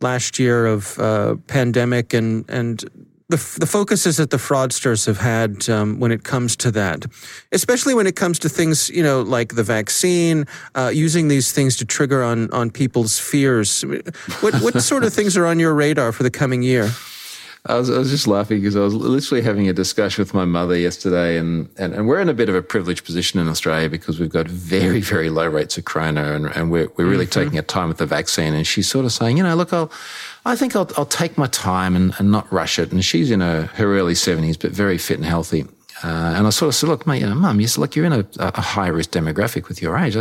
last 0.00 0.38
year 0.38 0.66
of 0.66 0.98
uh, 0.98 1.36
pandemic 1.46 2.12
and 2.12 2.44
and 2.48 2.84
the, 3.32 3.58
the 3.60 3.66
focuses 3.66 4.18
that 4.18 4.30
the 4.30 4.36
fraudsters 4.36 5.06
have 5.06 5.18
had 5.18 5.68
um, 5.68 5.98
when 5.98 6.12
it 6.12 6.22
comes 6.22 6.54
to 6.56 6.70
that, 6.72 7.06
especially 7.50 7.94
when 7.94 8.06
it 8.06 8.14
comes 8.14 8.38
to 8.40 8.48
things, 8.48 8.90
you 8.90 9.02
know, 9.02 9.22
like 9.22 9.54
the 9.54 9.62
vaccine, 9.62 10.46
uh, 10.74 10.90
using 10.92 11.28
these 11.28 11.50
things 11.50 11.76
to 11.78 11.84
trigger 11.86 12.22
on, 12.22 12.50
on 12.52 12.70
people's 12.70 13.18
fears. 13.18 13.82
What, 14.40 14.54
what 14.56 14.82
sort 14.82 15.04
of 15.04 15.14
things 15.14 15.36
are 15.36 15.46
on 15.46 15.58
your 15.58 15.74
radar 15.74 16.12
for 16.12 16.22
the 16.22 16.30
coming 16.30 16.62
year? 16.62 16.90
I 17.66 17.78
was, 17.78 17.90
I 17.90 17.98
was 17.98 18.10
just 18.10 18.26
laughing 18.26 18.58
because 18.58 18.74
I 18.74 18.80
was 18.80 18.92
literally 18.92 19.40
having 19.40 19.68
a 19.68 19.72
discussion 19.72 20.20
with 20.20 20.34
my 20.34 20.44
mother 20.44 20.76
yesterday, 20.76 21.38
and, 21.38 21.68
and, 21.78 21.94
and 21.94 22.08
we're 22.08 22.20
in 22.20 22.28
a 22.28 22.34
bit 22.34 22.48
of 22.48 22.56
a 22.56 22.62
privileged 22.62 23.04
position 23.04 23.38
in 23.38 23.48
Australia 23.48 23.88
because 23.88 24.18
we've 24.18 24.30
got 24.30 24.48
very, 24.48 25.00
very 25.00 25.30
low 25.30 25.46
rates 25.46 25.78
of 25.78 25.84
corona, 25.84 26.32
and, 26.32 26.46
and 26.46 26.72
we're, 26.72 26.88
we're 26.96 27.06
really 27.06 27.24
mm-hmm. 27.24 27.40
taking 27.40 27.58
our 27.58 27.64
time 27.64 27.86
with 27.86 27.98
the 27.98 28.06
vaccine. 28.06 28.52
And 28.52 28.66
she's 28.66 28.88
sort 28.88 29.04
of 29.04 29.12
saying, 29.12 29.36
you 29.36 29.44
know, 29.44 29.54
look, 29.54 29.72
I'll, 29.72 29.92
I 30.44 30.56
think 30.56 30.74
I'll, 30.74 30.90
I'll 30.96 31.06
take 31.06 31.38
my 31.38 31.46
time 31.46 31.94
and, 31.94 32.12
and 32.18 32.32
not 32.32 32.52
rush 32.52 32.80
it. 32.80 32.90
And 32.90 33.04
she's 33.04 33.30
in 33.30 33.40
her, 33.40 33.66
her 33.74 33.96
early 33.96 34.14
70s, 34.14 34.58
but 34.58 34.72
very 34.72 34.98
fit 34.98 35.18
and 35.18 35.26
healthy. 35.26 35.64
Uh, 36.02 36.34
and 36.36 36.46
I 36.46 36.50
sort 36.50 36.68
of 36.68 36.74
said, 36.74 36.88
look, 36.88 37.06
mate, 37.06 37.20
you 37.20 37.28
know, 37.28 37.34
mum, 37.34 37.60
you 37.60 37.68
like 37.76 37.94
you're 37.94 38.04
in 38.04 38.12
a, 38.12 38.26
a 38.38 38.60
high 38.60 38.88
risk 38.88 39.10
demographic 39.10 39.68
with 39.68 39.80
your 39.80 39.96
age. 39.96 40.16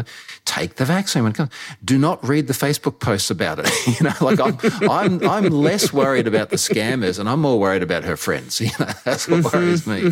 Take 0.45 0.75
the 0.75 0.85
vaccine 0.85 1.23
when 1.23 1.31
it 1.31 1.35
comes. 1.35 1.51
Do 1.83 1.97
not 1.97 2.23
read 2.27 2.47
the 2.47 2.53
Facebook 2.53 2.99
posts 2.99 3.31
about 3.31 3.59
it. 3.59 3.69
you 3.99 4.05
know, 4.05 4.13
like 4.21 4.39
I'm, 4.39 4.57
I'm, 4.89 5.27
I'm 5.27 5.49
less 5.49 5.91
worried 5.91 6.27
about 6.27 6.49
the 6.49 6.57
scammers 6.57 7.19
and 7.19 7.27
I'm 7.27 7.41
more 7.41 7.59
worried 7.59 7.83
about 7.83 8.03
her 8.03 8.17
friends. 8.17 8.61
You 8.71 8.85
know, 8.85 8.91
that's 9.03 9.27
what 9.27 9.51
worries 9.51 9.87
me. 9.87 10.11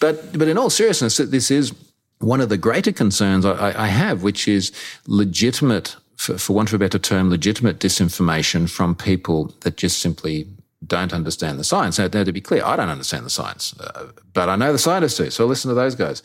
but, 0.00 0.38
but 0.38 0.48
in 0.48 0.58
all 0.58 0.70
seriousness, 0.70 1.16
this 1.16 1.50
is 1.50 1.72
one 2.18 2.40
of 2.40 2.50
the 2.50 2.58
greater 2.58 2.92
concerns 2.92 3.44
I, 3.44 3.84
I 3.84 3.86
have, 3.86 4.22
which 4.22 4.46
is 4.46 4.70
legitimate, 5.06 5.96
for, 6.16 6.36
for 6.38 6.52
want 6.52 6.68
of 6.68 6.74
a 6.74 6.78
better 6.78 6.98
term, 6.98 7.30
legitimate 7.30 7.78
disinformation 7.80 8.68
from 8.70 8.94
people 8.94 9.54
that 9.60 9.76
just 9.76 9.98
simply 9.98 10.46
don't 10.86 11.12
understand 11.12 11.58
the 11.58 11.64
science. 11.64 11.98
Now, 11.98 12.08
to 12.08 12.32
be 12.32 12.40
clear, 12.40 12.64
I 12.64 12.76
don't 12.76 12.88
understand 12.88 13.24
the 13.24 13.30
science, 13.30 13.74
uh, 13.80 14.06
but 14.32 14.48
I 14.48 14.56
know 14.56 14.72
the 14.72 14.78
scientists 14.78 15.16
do. 15.16 15.30
So 15.30 15.46
listen 15.46 15.68
to 15.68 15.74
those 15.74 15.94
guys. 15.94 16.22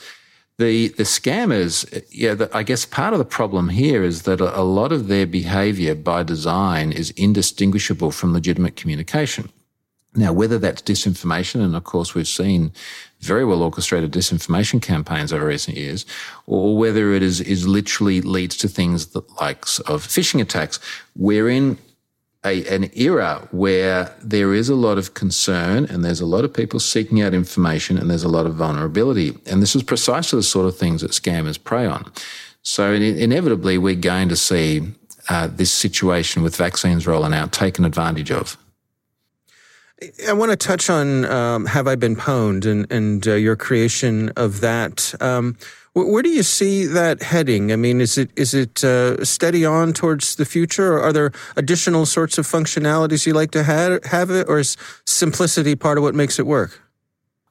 The 0.57 0.89
the 0.89 1.03
scammers, 1.03 2.03
yeah, 2.11 2.33
the, 2.33 2.49
I 2.55 2.63
guess 2.63 2.85
part 2.85 3.13
of 3.13 3.19
the 3.19 3.25
problem 3.25 3.69
here 3.69 4.03
is 4.03 4.23
that 4.23 4.41
a, 4.41 4.59
a 4.59 4.63
lot 4.63 4.91
of 4.91 5.07
their 5.07 5.25
behaviour 5.25 5.95
by 5.95 6.23
design 6.23 6.91
is 6.91 7.11
indistinguishable 7.11 8.11
from 8.11 8.33
legitimate 8.33 8.75
communication. 8.75 9.49
Now, 10.15 10.33
whether 10.33 10.57
that's 10.57 10.81
disinformation, 10.81 11.61
and 11.61 11.75
of 11.75 11.83
course 11.83 12.15
we've 12.15 12.27
seen 12.27 12.73
very 13.21 13.45
well 13.45 13.61
orchestrated 13.61 14.11
disinformation 14.11 14.81
campaigns 14.81 15.31
over 15.31 15.45
recent 15.45 15.77
years, 15.77 16.05
or 16.47 16.75
whether 16.75 17.13
it 17.13 17.21
is, 17.21 17.41
is 17.41 17.67
literally 17.67 18.19
leads 18.19 18.57
to 18.57 18.67
things 18.67 19.07
that 19.07 19.29
like 19.39 19.63
of 19.87 20.05
phishing 20.05 20.41
attacks, 20.41 20.79
wherein 21.15 21.77
a, 22.45 22.65
an 22.73 22.89
era 22.93 23.47
where 23.51 24.13
there 24.21 24.53
is 24.53 24.69
a 24.69 24.75
lot 24.75 24.97
of 24.97 25.13
concern 25.13 25.85
and 25.85 26.05
there's 26.05 26.21
a 26.21 26.25
lot 26.25 26.45
of 26.45 26.53
people 26.53 26.79
seeking 26.79 27.21
out 27.21 27.33
information 27.33 27.97
and 27.97 28.09
there's 28.09 28.23
a 28.23 28.29
lot 28.29 28.45
of 28.45 28.55
vulnerability. 28.55 29.37
And 29.45 29.61
this 29.61 29.75
is 29.75 29.83
precisely 29.83 30.39
the 30.39 30.43
sort 30.43 30.65
of 30.65 30.77
things 30.77 31.01
that 31.01 31.11
scammers 31.11 31.61
prey 31.61 31.85
on. 31.85 32.11
So 32.61 32.93
inevitably, 32.93 33.77
we're 33.77 33.95
going 33.95 34.29
to 34.29 34.35
see 34.35 34.93
uh, 35.27 35.47
this 35.47 35.71
situation 35.71 36.43
with 36.43 36.55
vaccines 36.55 37.07
rolling 37.07 37.33
out 37.33 37.51
taken 37.51 37.85
advantage 37.85 38.31
of. 38.31 38.57
I 40.27 40.33
want 40.33 40.51
to 40.51 40.55
touch 40.57 40.89
on 40.89 41.25
um, 41.25 41.65
Have 41.65 41.87
I 41.87 41.95
Been 41.95 42.15
Pwned 42.15 42.65
and, 42.65 42.89
and 42.91 43.27
uh, 43.27 43.33
your 43.33 43.55
creation 43.55 44.29
of 44.37 44.61
that. 44.61 45.13
Um, 45.19 45.57
where 45.93 46.23
do 46.23 46.29
you 46.29 46.43
see 46.43 46.85
that 46.85 47.21
heading? 47.21 47.71
I 47.71 47.75
mean, 47.75 47.99
is 47.99 48.17
it 48.17 48.31
is 48.35 48.53
it 48.53 48.83
uh, 48.83 49.23
steady 49.25 49.65
on 49.65 49.91
towards 49.91 50.35
the 50.35 50.45
future, 50.45 50.93
or 50.93 51.01
are 51.01 51.11
there 51.11 51.31
additional 51.57 52.05
sorts 52.05 52.37
of 52.37 52.45
functionalities 52.45 53.25
you 53.25 53.33
like 53.33 53.51
to 53.51 53.63
have, 53.63 54.03
have 54.05 54.29
it, 54.29 54.47
or 54.47 54.59
is 54.59 54.77
simplicity 55.05 55.75
part 55.75 55.97
of 55.97 56.03
what 56.03 56.15
makes 56.15 56.39
it 56.39 56.45
work? 56.45 56.79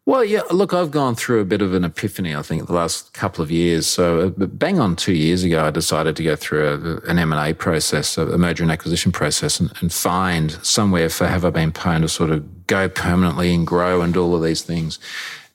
Well, 0.08 0.24
yeah, 0.24 0.40
look, 0.50 0.72
I've 0.72 0.90
gone 0.90 1.16
through 1.16 1.40
a 1.40 1.44
bit 1.44 1.60
of 1.60 1.74
an 1.74 1.84
epiphany, 1.84 2.34
I 2.34 2.40
think, 2.40 2.66
the 2.66 2.72
last 2.72 3.12
couple 3.12 3.44
of 3.44 3.50
years. 3.50 3.86
So, 3.86 4.20
uh, 4.40 4.46
bang 4.46 4.80
on 4.80 4.96
two 4.96 5.12
years 5.12 5.44
ago, 5.44 5.66
I 5.66 5.70
decided 5.70 6.16
to 6.16 6.22
go 6.22 6.34
through 6.34 6.66
a, 6.66 7.10
an 7.10 7.18
M&A 7.18 7.52
process, 7.52 8.16
a 8.16 8.38
merger 8.38 8.62
and 8.62 8.72
acquisition 8.72 9.12
process, 9.12 9.60
and, 9.60 9.70
and 9.82 9.92
find 9.92 10.52
somewhere 10.64 11.10
for 11.10 11.26
Have 11.26 11.44
I 11.44 11.50
Been 11.50 11.72
Pwned 11.72 12.00
to 12.00 12.08
sort 12.08 12.30
of 12.30 12.66
go 12.66 12.88
permanently 12.88 13.52
and 13.52 13.66
grow 13.66 14.00
and 14.00 14.14
do 14.14 14.22
all 14.22 14.34
of 14.34 14.42
these 14.42 14.62
things. 14.62 14.98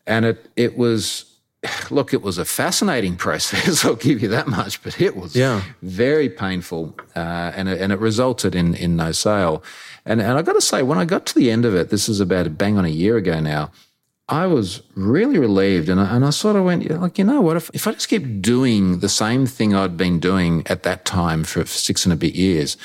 And 0.05 0.23
it, 0.23 0.47
it 0.55 0.77
was 0.77 1.25
look, 1.89 2.13
it 2.13 2.21
was 2.21 2.37
a 2.37 2.45
fascinating 2.45 3.15
process. 3.25 3.83
I'll 3.83 3.95
give 3.95 4.21
you 4.21 4.27
that 4.27 4.47
much, 4.47 4.83
but 4.83 5.01
it 5.01 5.15
was 5.15 5.35
yeah. 5.35 5.63
very 5.81 6.29
painful, 6.29 6.93
uh, 7.15 7.53
and 7.55 7.69
it, 7.69 7.81
and 7.81 7.91
it 7.91 7.97
resulted 7.97 8.53
in 8.53 8.75
in 8.75 8.97
no 8.97 9.13
sale. 9.13 9.63
And 10.05 10.21
and 10.21 10.37
I 10.37 10.43
got 10.43 10.53
to 10.53 10.61
say, 10.61 10.83
when 10.83 10.99
I 10.99 11.05
got 11.05 11.25
to 11.25 11.33
the 11.33 11.49
end 11.49 11.65
of 11.65 11.73
it, 11.73 11.89
this 11.89 12.07
is 12.07 12.19
about 12.19 12.55
bang 12.55 12.77
on 12.77 12.85
a 12.85 12.89
year 12.89 13.17
ago 13.17 13.39
now. 13.39 13.71
I 14.29 14.47
was 14.47 14.81
really 14.95 15.37
relieved, 15.37 15.89
and 15.89 15.99
I, 15.99 16.15
and 16.15 16.25
I 16.25 16.29
sort 16.29 16.55
of 16.55 16.63
went 16.63 16.89
like, 16.89 17.17
you 17.17 17.23
know 17.23 17.41
what? 17.41 17.57
If 17.57 17.69
if 17.73 17.87
I 17.87 17.91
just 17.91 18.07
keep 18.07 18.41
doing 18.41 18.99
the 18.99 19.09
same 19.09 19.45
thing 19.45 19.75
I'd 19.75 19.97
been 19.97 20.19
doing 20.19 20.63
at 20.67 20.83
that 20.83 21.05
time 21.05 21.43
for 21.43 21.65
six 21.65 22.05
and 22.05 22.13
a 22.13 22.15
bit 22.15 22.33
years, 22.33 22.77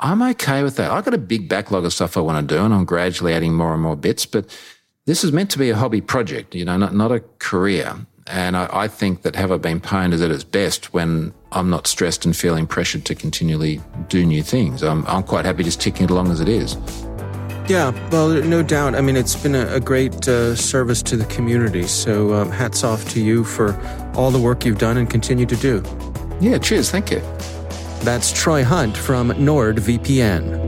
I'm 0.00 0.22
okay 0.22 0.62
with 0.62 0.76
that. 0.76 0.90
I've 0.90 1.04
got 1.04 1.14
a 1.14 1.18
big 1.18 1.48
backlog 1.48 1.84
of 1.84 1.92
stuff 1.92 2.16
I 2.16 2.20
want 2.20 2.48
to 2.48 2.54
do, 2.54 2.64
and 2.64 2.72
I'm 2.72 2.84
gradually 2.84 3.34
adding 3.34 3.54
more 3.54 3.72
and 3.72 3.82
more 3.82 3.96
bits, 3.96 4.26
but. 4.26 4.46
This 5.06 5.24
is 5.24 5.32
meant 5.32 5.50
to 5.52 5.58
be 5.58 5.70
a 5.70 5.74
hobby 5.74 6.02
project, 6.02 6.54
you 6.54 6.66
know, 6.66 6.76
not, 6.76 6.94
not 6.94 7.10
a 7.10 7.20
career. 7.38 7.96
And 8.26 8.58
I, 8.58 8.68
I, 8.70 8.88
think 8.88 9.22
that 9.22 9.36
Have 9.36 9.50
I 9.50 9.56
Been 9.56 9.80
Pwned 9.80 10.12
is 10.12 10.20
at 10.20 10.30
its 10.30 10.44
best 10.44 10.92
when 10.92 11.32
I'm 11.50 11.70
not 11.70 11.86
stressed 11.86 12.26
and 12.26 12.36
feeling 12.36 12.66
pressured 12.66 13.06
to 13.06 13.14
continually 13.14 13.80
do 14.08 14.26
new 14.26 14.42
things. 14.42 14.82
I'm, 14.82 15.06
I'm 15.06 15.22
quite 15.22 15.46
happy 15.46 15.64
just 15.64 15.80
ticking 15.80 16.04
it 16.04 16.10
along 16.10 16.30
as 16.30 16.40
it 16.40 16.48
is. 16.50 16.76
Yeah, 17.68 17.92
well, 18.10 18.28
no 18.30 18.62
doubt. 18.62 18.94
I 18.94 19.02
mean, 19.02 19.14
it's 19.14 19.36
been 19.36 19.54
a, 19.54 19.74
a 19.74 19.80
great 19.80 20.26
uh, 20.26 20.56
service 20.56 21.02
to 21.02 21.16
the 21.18 21.26
community. 21.26 21.86
So, 21.86 22.32
um, 22.32 22.50
hats 22.50 22.82
off 22.82 23.06
to 23.10 23.20
you 23.20 23.44
for 23.44 23.78
all 24.14 24.30
the 24.30 24.38
work 24.38 24.64
you've 24.64 24.78
done 24.78 24.96
and 24.96 25.08
continue 25.08 25.44
to 25.44 25.56
do. 25.56 25.82
Yeah, 26.40 26.56
cheers. 26.56 26.90
Thank 26.90 27.10
you. 27.10 27.20
That's 28.00 28.32
Troy 28.32 28.64
Hunt 28.64 28.96
from 28.96 29.30
NordVPN. 29.32 30.67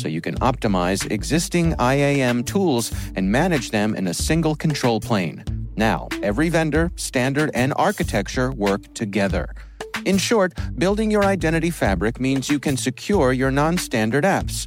so 0.00 0.08
you 0.08 0.20
can 0.20 0.36
optimize 0.36 1.10
existing 1.10 1.74
IAM 1.78 2.44
tools 2.44 2.92
and 3.16 3.30
manage 3.30 3.70
them 3.70 3.94
in 3.94 4.06
a 4.08 4.14
single 4.14 4.54
control 4.54 5.00
plane. 5.00 5.44
Now, 5.76 6.08
every 6.22 6.48
vendor, 6.48 6.90
standard, 6.96 7.50
and 7.54 7.72
architecture 7.76 8.50
work 8.52 8.92
together. 8.94 9.54
In 10.04 10.16
short, 10.16 10.54
building 10.78 11.10
your 11.10 11.24
identity 11.24 11.70
fabric 11.70 12.18
means 12.18 12.48
you 12.48 12.58
can 12.58 12.76
secure 12.76 13.32
your 13.32 13.50
non 13.50 13.76
standard 13.76 14.24
apps, 14.24 14.66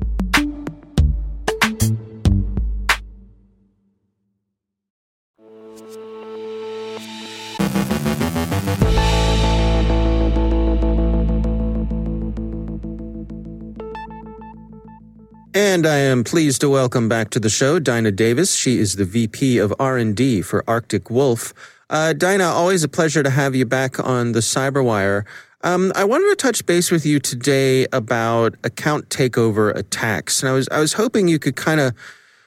And 15.53 15.85
I 15.85 15.97
am 15.97 16.23
pleased 16.23 16.61
to 16.61 16.69
welcome 16.69 17.09
back 17.09 17.29
to 17.31 17.39
the 17.39 17.49
show 17.49 17.77
Dinah 17.77 18.13
Davis. 18.13 18.55
She 18.55 18.79
is 18.79 18.95
the 18.95 19.03
VP 19.03 19.57
of 19.57 19.73
R&D 19.77 20.43
for 20.43 20.63
Arctic 20.65 21.09
Wolf. 21.09 21.53
Uh, 21.89 22.13
Dinah, 22.13 22.45
always 22.45 22.85
a 22.85 22.87
pleasure 22.87 23.21
to 23.21 23.29
have 23.29 23.53
you 23.53 23.65
back 23.65 23.99
on 23.99 24.31
the 24.31 24.39
Cyberwire. 24.39 25.25
Um, 25.61 25.91
I 25.93 26.05
wanted 26.05 26.29
to 26.29 26.35
touch 26.37 26.65
base 26.65 26.89
with 26.89 27.05
you 27.05 27.19
today 27.19 27.85
about 27.91 28.55
account 28.63 29.09
takeover 29.09 29.75
attacks, 29.75 30.41
and 30.41 30.49
I 30.49 30.53
was 30.53 30.69
I 30.71 30.79
was 30.79 30.93
hoping 30.93 31.27
you 31.27 31.37
could 31.37 31.57
kind 31.57 31.81
of 31.81 31.93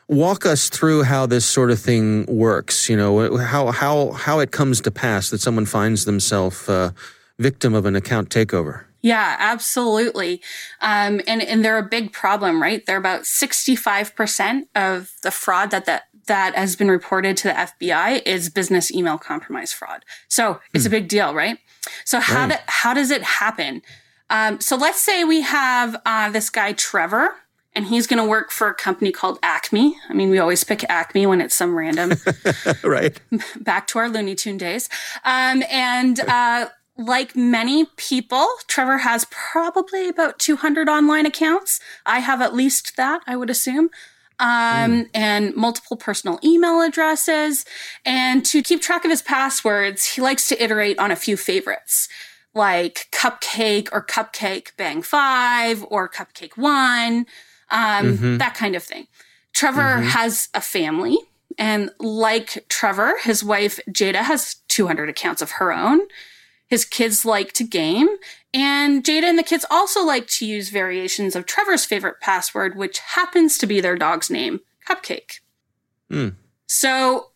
walk 0.09 0.47
us 0.47 0.71
through 0.71 1.03
how 1.03 1.27
this 1.27 1.45
sort 1.45 1.71
of 1.71 1.79
thing 1.79 2.25
works. 2.25 2.89
You 2.89 2.97
know 2.97 3.37
how 3.37 3.71
how 3.71 4.13
how 4.13 4.41
it 4.41 4.51
comes 4.51 4.81
to 4.81 4.91
pass 4.91 5.29
that 5.29 5.43
someone 5.43 5.67
finds 5.67 6.07
themselves 6.07 6.69
uh, 6.71 6.91
victim 7.39 7.75
of 7.75 7.85
an 7.85 7.95
account 7.97 8.31
takeover. 8.31 8.85
Yeah, 9.05 9.37
absolutely. 9.39 10.41
Um, 10.81 11.21
and, 11.27 11.43
and 11.43 11.63
they're 11.63 11.77
a 11.77 11.83
big 11.83 12.11
problem, 12.11 12.63
right? 12.63 12.85
They're 12.87 12.97
about 12.97 13.25
65% 13.25 14.63
of 14.75 15.13
the 15.23 15.31
fraud 15.31 15.71
that, 15.73 15.85
that, 15.85 16.05
that 16.27 16.57
has 16.57 16.75
been 16.75 16.91
reported 16.91 17.37
to 17.37 17.49
the 17.49 17.55
FBI 17.55 18.23
is 18.25 18.49
business 18.49 18.91
email 18.91 19.19
compromise 19.19 19.75
fraud. 19.75 20.07
So 20.29 20.59
it's 20.73 20.85
hmm. 20.85 20.89
a 20.89 20.91
big 20.91 21.09
deal, 21.09 21.35
right? 21.35 21.59
So 22.07 22.19
how, 22.19 22.49
right. 22.49 22.53
Do, 22.53 22.65
how 22.67 22.95
does 22.95 23.11
it 23.11 23.23
happen? 23.23 23.83
Um, 24.31 24.59
so 24.59 24.75
let's 24.75 25.03
say 25.03 25.23
we 25.23 25.43
have 25.43 26.01
uh, 26.07 26.31
this 26.31 26.49
guy, 26.49 26.73
Trevor, 26.73 27.35
and 27.75 27.85
he's 27.85 28.07
going 28.07 28.23
to 28.23 28.29
work 28.29 28.51
for 28.51 28.69
a 28.69 28.75
company 28.75 29.13
called 29.13 29.39
Acme. 29.43 29.95
I 30.09 30.15
mean, 30.15 30.31
we 30.31 30.39
always 30.39 30.65
pick 30.65 30.83
Acme 30.89 31.27
when 31.27 31.43
it's 31.43 31.55
some 31.55 31.77
random. 31.77 32.13
right. 32.83 33.21
Back 33.61 33.87
to 33.89 33.99
our 33.99 34.09
Looney 34.09 34.35
Tune 34.35 34.57
days. 34.57 34.89
Um, 35.27 35.63
and 35.71 36.21
uh, 36.21 36.69
like 36.97 37.35
many 37.35 37.87
people, 37.97 38.47
Trevor 38.69 38.99
has 38.99 39.27
probably 39.31 40.09
about 40.09 40.39
200 40.39 40.89
online 40.89 41.27
accounts. 41.27 41.81
I 42.07 42.21
have 42.21 42.41
at 42.41 42.55
least 42.55 42.97
that, 42.97 43.23
I 43.27 43.37
would 43.37 43.51
assume. 43.51 43.91
Um, 44.41 44.49
mm. 44.49 45.11
and 45.15 45.55
multiple 45.55 45.97
personal 45.97 46.41
email 46.43 46.81
addresses. 46.81 47.65
And 48.05 48.45
to 48.47 48.65
keep 48.65 48.83
track 48.83 49.05
of 49.05 49.11
his 49.11 49.23
passwords, 49.23 50.07
he 50.07 50.21
likes 50.21 50.49
to 50.49 50.63
iterate 50.63 50.99
on 50.99 51.13
a 51.13 51.17
few 51.17 51.37
favorites 51.37 52.09
like 52.55 53.09
Cupcake 53.11 53.89
or 53.93 54.05
Cupcake 54.05 54.77
Bang 54.77 55.03
5 55.03 55.87
or 55.91 56.09
Cupcake 56.09 56.57
1, 56.57 57.17
um, 57.17 57.27
mm-hmm. 57.71 58.39
that 58.39 58.55
kind 58.55 58.77
of 58.77 58.83
thing. 58.83 59.07
Trevor 59.53 59.81
mm-hmm. 59.81 60.09
has 60.09 60.49
a 60.55 60.61
family. 60.61 61.19
And 61.59 61.91
like 62.01 62.65
Trevor, 62.69 63.15
his 63.23 63.45
wife 63.45 63.79
Jada 63.89 64.23
has 64.23 64.57
200 64.69 65.09
accounts 65.09 65.43
of 65.43 65.53
her 65.53 65.73
own. 65.73 66.01
His 66.67 66.85
kids 66.85 67.25
like 67.25 67.53
to 67.55 67.65
game, 67.65 68.09
and 68.53 69.05
Jada 69.05 69.25
and 69.25 69.39
the 69.39 69.43
kids 69.43 69.67
also 69.71 70.05
like 70.05 70.27
to 70.29 70.47
use 70.47 70.71
variations 70.71 71.37
of 71.37 71.47
Trevor's 71.47 71.85
favorite 71.85 72.21
password, 72.21 72.77
which 72.77 72.99
happens 72.99 73.59
to 73.59 73.67
be 73.67 73.81
their 73.81 73.97
dog's 73.97 74.31
name, 74.31 74.61
Cupcake. 74.89 75.41
Mm. 76.11 76.37
So 76.67 77.31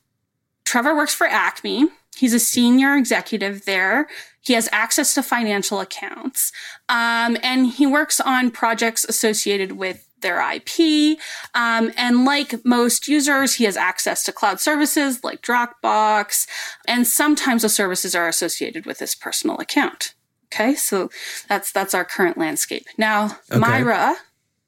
Trevor 0.64 0.95
works 0.95 1.14
for 1.14 1.27
Acme. 1.27 1.88
He's 2.17 2.35
a 2.35 2.41
senior 2.41 2.97
executive 2.97 3.64
there. 3.64 4.09
He 4.41 4.55
has 4.55 4.69
access 4.73 5.14
to 5.14 5.23
financial 5.23 5.81
accounts. 5.81 6.53
Um, 6.88 7.37
and 7.43 7.67
he 7.67 7.87
works 7.87 8.19
on 8.19 8.51
projects 8.51 9.05
associated 9.05 9.73
with 9.73 10.08
their 10.20 10.40
IP. 10.52 11.18
Um, 11.54 11.92
and 11.96 12.24
like 12.24 12.64
most 12.64 13.09
users, 13.09 13.54
he 13.54 13.64
has 13.64 13.76
access 13.76 14.24
to 14.24 14.33
cloud 14.33 14.61
services 14.61 15.22
like 15.24 15.42
Dropbox. 15.42 16.46
And 16.87 17.07
sometimes 17.07 17.62
the 17.62 17.68
services 17.68 18.14
are 18.14 18.28
associated 18.28 18.87
with 18.87 18.98
his 18.98 19.14
personal 19.14 19.59
account. 19.59 20.14
Okay. 20.46 20.74
So 20.74 21.11
that's, 21.48 21.72
that's 21.72 21.94
our 21.94 22.04
current 22.04 22.38
landscape. 22.38 22.87
Now, 22.96 23.38
okay. 23.50 23.59
Myra 23.59 24.16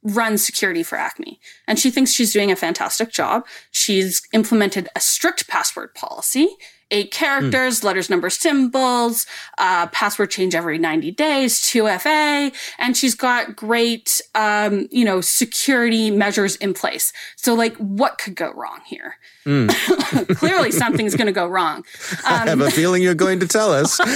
runs 0.02 0.44
security 0.44 0.82
for 0.82 0.96
Acme 0.96 1.38
and 1.66 1.78
she 1.78 1.90
thinks 1.90 2.10
she's 2.10 2.32
doing 2.32 2.50
a 2.50 2.56
fantastic 2.56 3.12
job. 3.12 3.46
She's 3.70 4.22
implemented 4.32 4.88
a 4.96 5.00
strict 5.00 5.46
password 5.48 5.94
policy 5.94 6.56
eight 6.90 7.10
characters, 7.10 7.80
mm. 7.80 7.84
letters, 7.84 8.10
numbers, 8.10 8.36
symbols, 8.36 9.26
uh, 9.58 9.86
password 9.88 10.30
change 10.30 10.54
every 10.54 10.78
90 10.78 11.10
days, 11.12 11.60
2FA, 11.60 12.54
and 12.78 12.96
she's 12.96 13.14
got 13.14 13.56
great, 13.56 14.20
um, 14.34 14.88
you 14.90 15.04
know, 15.04 15.20
security 15.20 16.10
measures 16.10 16.56
in 16.56 16.74
place. 16.74 17.12
So, 17.36 17.54
like, 17.54 17.76
what 17.76 18.18
could 18.18 18.34
go 18.34 18.52
wrong 18.52 18.80
here? 18.86 19.16
Mm. 19.46 20.36
Clearly, 20.36 20.70
something's 20.70 21.14
going 21.14 21.26
to 21.26 21.32
go 21.32 21.46
wrong. 21.46 21.78
Um, 21.78 21.84
I 22.26 22.46
have 22.46 22.60
a 22.60 22.70
feeling 22.70 23.02
you're 23.02 23.14
going 23.14 23.40
to 23.40 23.46
tell 23.46 23.72
us. 23.72 24.00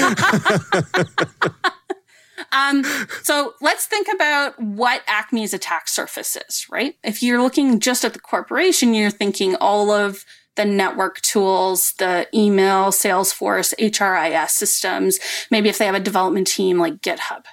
Um, 2.52 2.84
so 3.22 3.54
let's 3.60 3.86
think 3.86 4.06
about 4.14 4.60
what 4.60 5.02
Acme's 5.08 5.52
attack 5.52 5.88
surface 5.88 6.36
is, 6.36 6.66
right? 6.70 6.96
If 7.02 7.22
you're 7.22 7.42
looking 7.42 7.80
just 7.80 8.04
at 8.04 8.12
the 8.12 8.20
corporation, 8.20 8.94
you're 8.94 9.10
thinking 9.10 9.56
all 9.56 9.90
of 9.90 10.24
the 10.56 10.64
network 10.64 11.20
tools, 11.20 11.92
the 11.98 12.28
email, 12.34 12.86
Salesforce, 12.86 13.74
HRIS 13.78 14.50
systems, 14.50 15.18
maybe 15.50 15.68
if 15.68 15.78
they 15.78 15.86
have 15.86 15.94
a 15.94 16.00
development 16.00 16.46
team 16.46 16.78
like 16.78 17.00
GitHub. 17.00 17.44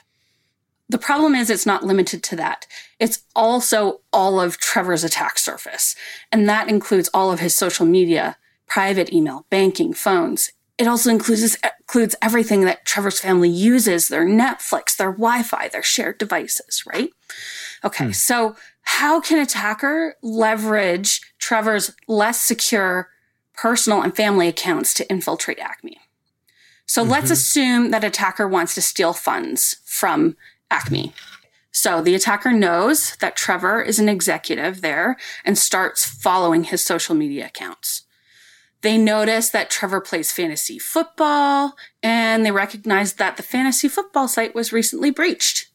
The 0.90 0.98
problem 0.98 1.36
is 1.36 1.50
it's 1.50 1.66
not 1.66 1.86
limited 1.86 2.22
to 2.24 2.36
that. 2.36 2.68
It's 3.00 3.24
also 3.34 4.02
all 4.12 4.42
of 4.42 4.58
Trevor's 4.58 5.06
attack 5.06 5.40
surface. 5.40 5.96
And 6.34 6.50
that 6.50 6.70
includes 6.70 7.10
all 7.14 7.32
of 7.32 7.40
his 7.40 7.56
social 7.56 7.86
media, 7.86 8.36
private 8.68 9.14
email, 9.14 9.46
banking, 9.50 9.94
phones. 9.94 10.52
It 10.78 10.88
also 10.88 11.10
includes, 11.10 11.58
includes 11.80 12.16
everything 12.22 12.62
that 12.62 12.86
Trevor's 12.86 13.20
family 13.22 13.50
uses, 13.50 14.10
their 14.10 14.26
Netflix, 14.26 14.98
their 14.98 15.12
Wi-Fi, 15.12 15.70
their 15.70 15.84
shared 15.84 16.18
devices, 16.18 16.84
right? 16.86 17.10
Okay. 17.86 18.08
Hmm. 18.08 18.12
So 18.12 18.56
how 19.02 19.20
can 19.20 19.40
attacker 19.40 20.16
leverage 20.22 21.22
Trevor's 21.40 21.90
less 22.08 22.40
secure 22.40 23.10
personal 23.56 24.04
and 24.04 24.16
family 24.16 24.48
accounts 24.48 24.94
to 24.94 25.10
infiltrate 25.10 25.58
Acme? 25.58 25.98
So 26.86 27.02
mm-hmm. 27.02 27.12
let's 27.12 27.32
assume 27.32 27.90
that 27.90 28.04
attacker 28.04 28.48
wants 28.48 28.76
to 28.76 28.82
steal 28.82 29.14
funds 29.14 29.78
from 29.86 30.38
Acme. 30.70 31.14
So 31.72 32.04
the 32.04 32.14
attacker 32.14 32.52
knows 32.52 33.16
that 33.22 33.36
Trevor 33.36 33.82
is 33.82 33.98
an 33.98 34.08
executive 34.08 34.82
there 34.82 35.18
and 35.44 35.58
starts 35.58 36.06
following 36.06 36.66
his 36.66 36.86
social 36.86 37.16
media 37.16 37.48
accounts. 37.48 38.04
They 38.82 39.00
notice 39.00 39.50
that 39.50 39.72
Trevor 39.72 40.02
plays 40.02 40.32
fantasy 40.32 40.78
football 40.78 41.74
and 42.04 42.46
they 42.46 42.52
recognize 42.52 43.14
that 43.14 43.38
the 43.38 43.44
fantasy 43.44 43.88
football 43.88 44.28
site 44.28 44.54
was 44.54 44.72
recently 44.72 45.10
breached. 45.10 45.71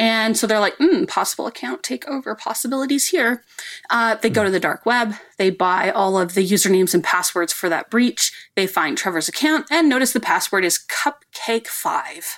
And 0.00 0.34
so 0.34 0.46
they're 0.46 0.58
like, 0.58 0.76
hmm, 0.78 1.04
possible 1.04 1.46
account 1.46 1.82
takeover 1.82 2.36
possibilities 2.36 3.08
here. 3.08 3.44
Uh, 3.90 4.14
they 4.14 4.30
go 4.30 4.42
to 4.42 4.50
the 4.50 4.58
dark 4.58 4.86
web. 4.86 5.12
They 5.36 5.50
buy 5.50 5.90
all 5.90 6.18
of 6.18 6.32
the 6.32 6.46
usernames 6.46 6.94
and 6.94 7.04
passwords 7.04 7.52
for 7.52 7.68
that 7.68 7.90
breach. 7.90 8.32
They 8.56 8.66
find 8.66 8.96
Trevor's 8.96 9.28
account 9.28 9.66
and 9.70 9.90
notice 9.90 10.14
the 10.14 10.18
password 10.18 10.64
is 10.64 10.82
Cupcake5. 10.88 12.36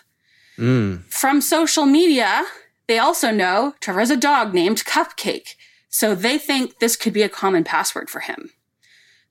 Mm. 0.59 1.05
From 1.05 1.41
social 1.41 1.87
media, 1.87 2.43
they 2.89 2.99
also 2.99 3.31
know 3.31 3.75
Trevor 3.79 4.01
has 4.01 4.11
a 4.11 4.17
dog 4.17 4.53
named 4.53 4.85
Cupcake. 4.85 5.55
So 5.89 6.17
they 6.17 6.39
think 6.39 6.81
this 6.81 6.97
could 6.97 7.13
be 7.13 7.23
a 7.23 7.29
common 7.29 7.63
password 7.63 8.11
for 8.11 8.21
him. 8.21 8.51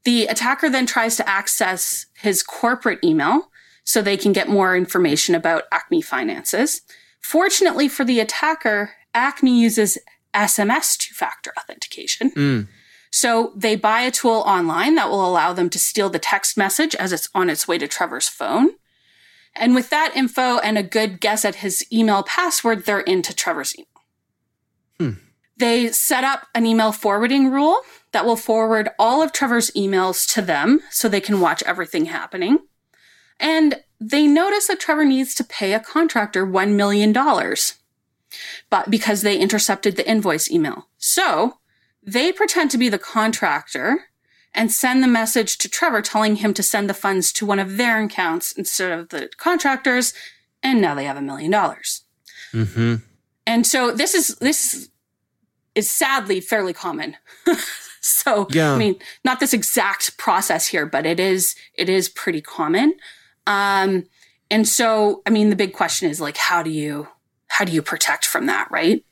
The 0.06 0.28
attacker 0.28 0.70
then 0.70 0.86
tries 0.86 1.17
to 1.17 1.28
access 1.28 2.06
his 2.15 2.44
corporate 2.44 3.04
email 3.04 3.52
so 3.84 4.02
they 4.02 4.15
can 4.15 4.32
get 4.32 4.48
more 4.48 4.78
information 4.78 5.36
about 5.36 5.63
Acme 5.74 6.02
finances. 6.02 6.82
Fortunately 7.21 7.88
for 7.88 8.03
the 8.03 8.19
attacker, 8.19 8.91
Acme 9.13 9.60
uses 9.60 9.97
SMS 10.34 10.97
two 10.97 11.13
factor 11.13 11.53
authentication. 11.57 12.31
Mm. 12.31 12.67
So 13.12 13.51
they 13.55 13.75
buy 13.75 14.01
a 14.01 14.12
tool 14.12 14.43
online 14.45 14.95
that 14.95 15.10
will 15.10 15.25
allow 15.25 15.53
them 15.53 15.69
to 15.69 15.79
steal 15.79 16.10
the 16.10 16.19
text 16.19 16.57
message 16.57 16.95
as 16.95 17.12
it's 17.12 17.29
on 17.36 17.49
its 17.49 17.67
way 17.67 17.77
to 17.77 17.88
Trevor's 17.88 18.29
phone. 18.29 18.71
And 19.53 19.75
with 19.75 19.89
that 19.89 20.15
info 20.15 20.60
and 20.60 20.77
a 20.77 20.84
good 20.84 21.19
guess 21.19 21.43
at 21.43 21.55
his 21.55 21.86
email 21.91 22.23
password, 22.23 22.86
they're 22.86 23.01
into 23.01 23.36
Trevor's 23.36 23.75
email. 23.77 23.88
Hmm. 24.97 25.19
They 25.57 25.91
set 25.91 26.23
up 26.23 26.47
an 26.55 26.65
email 26.65 26.93
forwarding 26.93 27.51
rule 27.51 27.81
that 28.13 28.25
will 28.25 28.38
forward 28.38 28.89
all 28.97 29.21
of 29.21 29.34
Trevor's 29.34 29.69
emails 29.71 30.31
to 30.34 30.41
them 30.41 30.79
so 30.89 31.10
they 31.10 31.21
can 31.21 31.41
watch 31.41 31.62
everything 31.63 32.05
happening. 32.05 32.60
And 33.41 33.82
they 33.99 34.27
notice 34.27 34.67
that 34.67 34.80
Trevor 34.80 35.04
needs 35.04 35.36
to 35.36 35.43
pay 35.43 35.73
a 35.73 35.80
contractor 35.82 36.47
$1 36.47 36.75
million 36.75 37.13
but 38.69 38.89
because 38.89 39.21
they 39.21 39.38
intercepted 39.38 39.95
the 39.95 40.10
invoice 40.10 40.49
email. 40.49 40.88
So 40.97 41.58
they 42.01 42.32
pretend 42.32 42.71
to 42.71 42.77
be 42.77 42.89
the 42.89 42.99
contractor 42.99 44.06
and 44.54 44.71
send 44.71 45.04
the 45.04 45.08
message 45.08 45.58
to 45.60 45.69
Trevor 45.69 46.01
telling 46.01 46.38
him 46.38 46.54
to 46.56 46.63
send 46.63 46.89
the 46.89 46.93
funds 46.93 47.32
to 47.34 47.45
one 47.45 47.60
of 47.60 47.77
their 47.77 48.01
accounts 48.01 48.51
instead 48.51 48.91
of 48.91 49.10
the 49.10 49.30
contractors. 49.38 50.13
And 50.63 50.82
now 50.82 50.95
they 50.95 51.06
have 51.06 51.17
a 51.17 51.21
million 51.21 51.51
dollars. 51.51 52.04
Mm-hmm. 52.54 52.95
And 53.45 53.65
so 53.65 53.91
this 53.91 54.13
is, 54.13 54.36
this 54.38 54.89
is 55.73 55.89
sadly 55.89 56.41
fairly 56.41 56.73
common. 56.73 57.17
so, 58.01 58.47
Yeah. 58.51 58.73
I 58.73 58.77
mean, 58.77 58.95
not 59.23 59.39
this 59.39 59.54
exact 59.54 60.17
process 60.17 60.67
here, 60.67 60.86
but 60.86 61.06
it 61.06 61.19
is, 61.19 61.56
it 61.75 61.88
is 61.88 62.10
pretty 62.10 62.41
common. 62.41 62.95
Um, 63.47 64.06
and 64.49 64.67
so, 64.67 65.21
I 65.25 65.30
mean, 65.30 65.49
the 65.49 65.56
big 65.56 65.73
question 65.73 66.10
is 66.10 66.19
like, 66.19 66.38
how 66.38 66.62
do 66.63 66.69
you, 66.69 67.08
how 67.47 67.65
do 67.65 67.71
you 67.71 67.82
protect 67.82 68.25
from 68.25 68.45
that? 68.47 68.69
Right. 68.69 69.04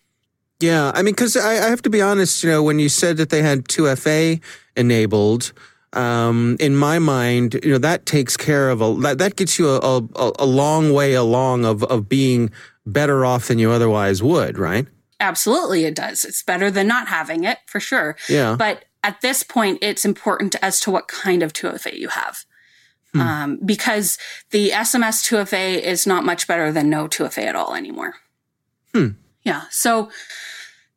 Yeah, 0.59 0.91
I 0.93 1.03
mean, 1.03 1.13
because 1.15 1.37
I, 1.37 1.51
I 1.51 1.69
have 1.69 1.81
to 1.83 1.89
be 1.89 2.01
honest, 2.01 2.43
you 2.43 2.49
know, 2.49 2.61
when 2.61 2.79
you 2.79 2.89
said 2.89 3.17
that 3.17 3.29
they 3.29 3.41
had 3.41 3.65
2FA 3.65 4.41
enabled, 4.75 5.53
um, 5.93 6.57
in 6.59 6.75
my 6.75 6.99
mind, 6.99 7.59
you 7.63 7.71
know, 7.71 7.77
that 7.77 8.05
takes 8.05 8.37
care 8.37 8.69
of 8.69 8.81
a 8.81 8.93
that, 9.01 9.17
that 9.17 9.35
gets 9.37 9.57
you 9.57 9.69
a, 9.69 9.97
a, 10.15 10.31
a 10.39 10.45
long 10.45 10.93
way 10.93 11.13
along 11.13 11.65
of, 11.65 11.83
of 11.85 12.07
being 12.07 12.51
better 12.85 13.25
off 13.25 13.47
than 13.47 13.57
you 13.57 13.71
otherwise 13.71 14.21
would, 14.21 14.57
right? 14.57 14.85
Absolutely, 15.19 15.85
it 15.85 15.95
does. 15.95 16.23
It's 16.23 16.43
better 16.43 16.69
than 16.69 16.87
not 16.87 17.07
having 17.07 17.43
it 17.43 17.59
for 17.65 17.79
sure. 17.79 18.15
Yeah. 18.27 18.55
But 18.57 18.85
at 19.03 19.21
this 19.21 19.43
point, 19.43 19.79
it's 19.81 20.05
important 20.05 20.55
as 20.61 20.79
to 20.81 20.91
what 20.91 21.07
kind 21.07 21.41
of 21.41 21.53
2FA 21.53 21.97
you 21.97 22.09
have. 22.09 22.45
Um, 23.15 23.59
because 23.65 24.17
the 24.51 24.69
SMS 24.69 25.27
2FA 25.27 25.81
is 25.81 26.05
not 26.05 26.23
much 26.23 26.47
better 26.47 26.71
than 26.71 26.89
no 26.89 27.07
2FA 27.07 27.43
at 27.43 27.55
all 27.55 27.73
anymore. 27.73 28.15
Hmm. 28.93 29.09
Yeah. 29.43 29.63
So 29.71 30.11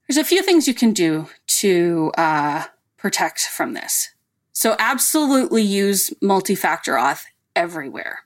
there's 0.06 0.18
a 0.18 0.24
few 0.24 0.42
things 0.42 0.68
you 0.68 0.74
can 0.74 0.92
do 0.92 1.28
to 1.46 2.12
uh, 2.18 2.64
protect 2.98 3.40
from 3.40 3.72
this. 3.72 4.10
So 4.52 4.76
absolutely 4.78 5.62
use 5.62 6.12
multi-factor 6.20 6.92
auth 6.94 7.24
everywhere, 7.56 8.20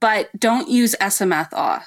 but 0.00 0.30
don't 0.38 0.68
use 0.68 0.96
SMS 1.00 1.50
auth. 1.50 1.84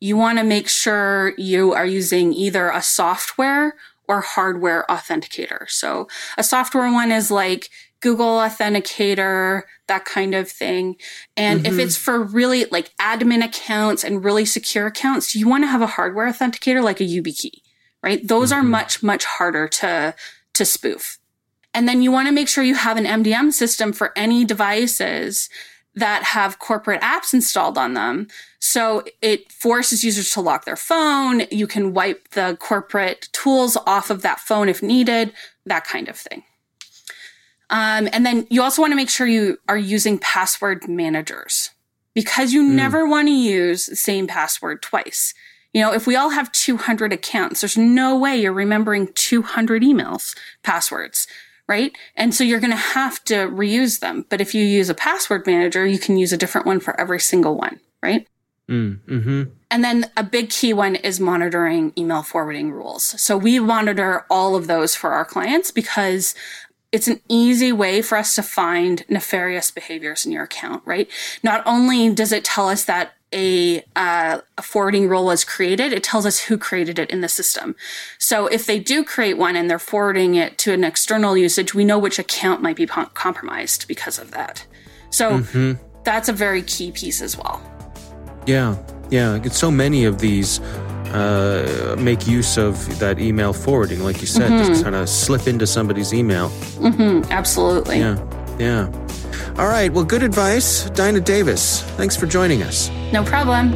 You 0.00 0.16
want 0.16 0.38
to 0.38 0.44
make 0.44 0.68
sure 0.68 1.34
you 1.36 1.72
are 1.74 1.86
using 1.86 2.32
either 2.32 2.70
a 2.70 2.82
software 2.82 3.74
or 4.08 4.20
hardware 4.20 4.84
authenticator. 4.88 5.70
So 5.70 6.08
a 6.36 6.42
software 6.42 6.90
one 6.90 7.12
is 7.12 7.30
like 7.30 7.68
Google 8.02 8.38
Authenticator, 8.38 9.62
that 9.86 10.04
kind 10.04 10.34
of 10.34 10.50
thing. 10.50 10.96
And 11.36 11.66
if 11.66 11.72
mm-hmm. 11.72 11.80
it's 11.80 11.96
for 11.96 12.22
really 12.22 12.66
like 12.66 12.94
admin 12.98 13.42
accounts 13.44 14.04
and 14.04 14.24
really 14.24 14.44
secure 14.44 14.86
accounts, 14.86 15.34
you 15.34 15.48
want 15.48 15.64
to 15.64 15.68
have 15.68 15.80
a 15.80 15.86
hardware 15.86 16.30
authenticator 16.30 16.82
like 16.82 17.00
a 17.00 17.04
YubiKey, 17.04 17.62
right? 18.02 18.26
Those 18.26 18.52
are 18.52 18.60
mm-hmm. 18.60 18.70
much, 18.70 19.02
much 19.02 19.24
harder 19.24 19.68
to, 19.68 20.14
to 20.54 20.64
spoof. 20.64 21.18
And 21.72 21.88
then 21.88 22.02
you 22.02 22.12
want 22.12 22.28
to 22.28 22.34
make 22.34 22.48
sure 22.48 22.62
you 22.62 22.74
have 22.74 22.98
an 22.98 23.06
MDM 23.06 23.52
system 23.52 23.92
for 23.92 24.12
any 24.14 24.44
devices 24.44 25.48
that 25.94 26.22
have 26.22 26.58
corporate 26.58 27.00
apps 27.02 27.32
installed 27.32 27.78
on 27.78 27.94
them. 27.94 28.26
So 28.58 29.04
it 29.20 29.52
forces 29.52 30.04
users 30.04 30.32
to 30.32 30.40
lock 30.40 30.64
their 30.64 30.76
phone. 30.76 31.42
You 31.50 31.66
can 31.66 31.92
wipe 31.92 32.30
the 32.30 32.56
corporate 32.60 33.28
tools 33.32 33.76
off 33.86 34.10
of 34.10 34.22
that 34.22 34.40
phone 34.40 34.68
if 34.68 34.82
needed, 34.82 35.32
that 35.66 35.84
kind 35.84 36.08
of 36.08 36.16
thing. 36.16 36.44
Um, 37.72 38.08
and 38.12 38.24
then 38.24 38.46
you 38.50 38.62
also 38.62 38.82
want 38.82 38.92
to 38.92 38.96
make 38.96 39.08
sure 39.08 39.26
you 39.26 39.58
are 39.66 39.78
using 39.78 40.18
password 40.18 40.86
managers 40.86 41.70
because 42.14 42.52
you 42.52 42.62
never 42.62 43.08
want 43.08 43.28
to 43.28 43.34
use 43.34 43.86
the 43.86 43.96
same 43.96 44.26
password 44.26 44.82
twice. 44.82 45.32
You 45.72 45.80
know, 45.80 45.94
if 45.94 46.06
we 46.06 46.14
all 46.14 46.28
have 46.28 46.52
200 46.52 47.14
accounts, 47.14 47.62
there's 47.62 47.78
no 47.78 48.16
way 48.16 48.36
you're 48.36 48.52
remembering 48.52 49.08
200 49.14 49.82
emails, 49.82 50.36
passwords, 50.62 51.26
right? 51.66 51.96
And 52.14 52.34
so 52.34 52.44
you're 52.44 52.60
going 52.60 52.72
to 52.72 52.76
have 52.76 53.24
to 53.24 53.48
reuse 53.48 54.00
them. 54.00 54.26
But 54.28 54.42
if 54.42 54.54
you 54.54 54.62
use 54.62 54.90
a 54.90 54.94
password 54.94 55.46
manager, 55.46 55.86
you 55.86 55.98
can 55.98 56.18
use 56.18 56.30
a 56.30 56.36
different 56.36 56.66
one 56.66 56.78
for 56.78 57.00
every 57.00 57.20
single 57.20 57.56
one, 57.56 57.80
right? 58.02 58.28
Mm, 58.68 59.00
mm-hmm. 59.06 59.42
And 59.70 59.82
then 59.82 60.10
a 60.14 60.22
big 60.22 60.50
key 60.50 60.74
one 60.74 60.96
is 60.96 61.18
monitoring 61.18 61.94
email 61.96 62.22
forwarding 62.22 62.70
rules. 62.70 63.02
So 63.02 63.38
we 63.38 63.58
monitor 63.58 64.26
all 64.28 64.56
of 64.56 64.66
those 64.66 64.94
for 64.94 65.12
our 65.12 65.24
clients 65.24 65.70
because 65.70 66.34
it's 66.92 67.08
an 67.08 67.20
easy 67.28 67.72
way 67.72 68.02
for 68.02 68.18
us 68.18 68.34
to 68.34 68.42
find 68.42 69.04
nefarious 69.08 69.70
behaviors 69.70 70.26
in 70.26 70.32
your 70.32 70.44
account, 70.44 70.82
right? 70.84 71.10
Not 71.42 71.62
only 71.66 72.14
does 72.14 72.32
it 72.32 72.44
tell 72.44 72.68
us 72.68 72.84
that 72.84 73.14
a, 73.32 73.82
uh, 73.96 74.42
a 74.58 74.62
forwarding 74.62 75.08
rule 75.08 75.24
was 75.24 75.42
created, 75.42 75.90
it 75.94 76.04
tells 76.04 76.26
us 76.26 76.38
who 76.40 76.58
created 76.58 76.98
it 76.98 77.10
in 77.10 77.22
the 77.22 77.30
system. 77.30 77.74
So 78.18 78.46
if 78.46 78.66
they 78.66 78.78
do 78.78 79.04
create 79.04 79.38
one 79.38 79.56
and 79.56 79.70
they're 79.70 79.78
forwarding 79.78 80.34
it 80.34 80.58
to 80.58 80.72
an 80.74 80.84
external 80.84 81.34
usage, 81.34 81.74
we 81.74 81.86
know 81.86 81.98
which 81.98 82.18
account 82.18 82.60
might 82.60 82.76
be 82.76 82.86
pom- 82.86 83.10
compromised 83.14 83.88
because 83.88 84.18
of 84.18 84.32
that. 84.32 84.66
So 85.08 85.38
that's 86.04 86.28
a 86.28 86.32
very 86.34 86.62
key 86.62 86.92
piece 86.92 87.22
as 87.22 87.38
well. 87.38 87.62
Yeah, 88.46 88.76
yeah. 89.12 89.42
So 89.50 89.70
many 89.70 90.04
of 90.06 90.18
these 90.18 90.60
uh, 91.12 91.94
make 91.98 92.26
use 92.26 92.56
of 92.56 92.98
that 92.98 93.20
email 93.20 93.52
forwarding, 93.52 94.00
like 94.02 94.20
you 94.22 94.26
said, 94.26 94.48
just 94.64 94.82
kind 94.82 94.96
of 94.96 95.08
slip 95.08 95.46
into 95.46 95.66
somebody's 95.66 96.14
email. 96.14 96.50
Absolutely. 97.30 97.98
Yeah, 97.98 98.16
yeah. 98.58 98.90
All 99.58 99.68
right. 99.68 99.92
Well, 99.92 100.04
good 100.04 100.22
advice, 100.22 100.88
Dinah 100.90 101.20
Davis. 101.20 101.82
Thanks 101.98 102.16
for 102.16 102.26
joining 102.26 102.62
us. 102.62 102.90
No 103.12 103.22
problem. 103.22 103.74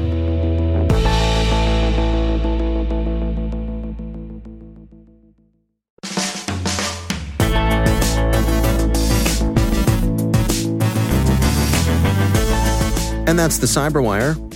And 13.29 13.39
that's 13.39 13.59
the 13.59 13.67
Cyberwire. 13.67 14.56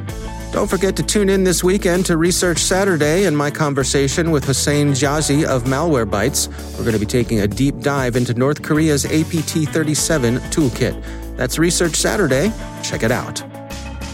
Don't 0.51 0.67
forget 0.67 0.97
to 0.97 1.03
tune 1.03 1.29
in 1.29 1.45
this 1.45 1.63
weekend 1.63 2.05
to 2.07 2.17
Research 2.17 2.59
Saturday 2.59 3.23
and 3.23 3.37
my 3.37 3.49
conversation 3.49 4.31
with 4.31 4.43
Hossein 4.43 4.91
Jazi 4.91 5.45
of 5.45 5.63
Malwarebytes. 5.63 6.49
We're 6.73 6.83
going 6.83 6.91
to 6.93 6.99
be 6.99 7.05
taking 7.05 7.39
a 7.39 7.47
deep 7.47 7.79
dive 7.79 8.17
into 8.17 8.33
North 8.33 8.61
Korea's 8.61 9.05
APT 9.05 9.69
37 9.69 10.39
toolkit. 10.51 11.37
That's 11.37 11.57
Research 11.57 11.95
Saturday. 11.95 12.51
Check 12.83 13.03
it 13.03 13.11
out. 13.11 13.50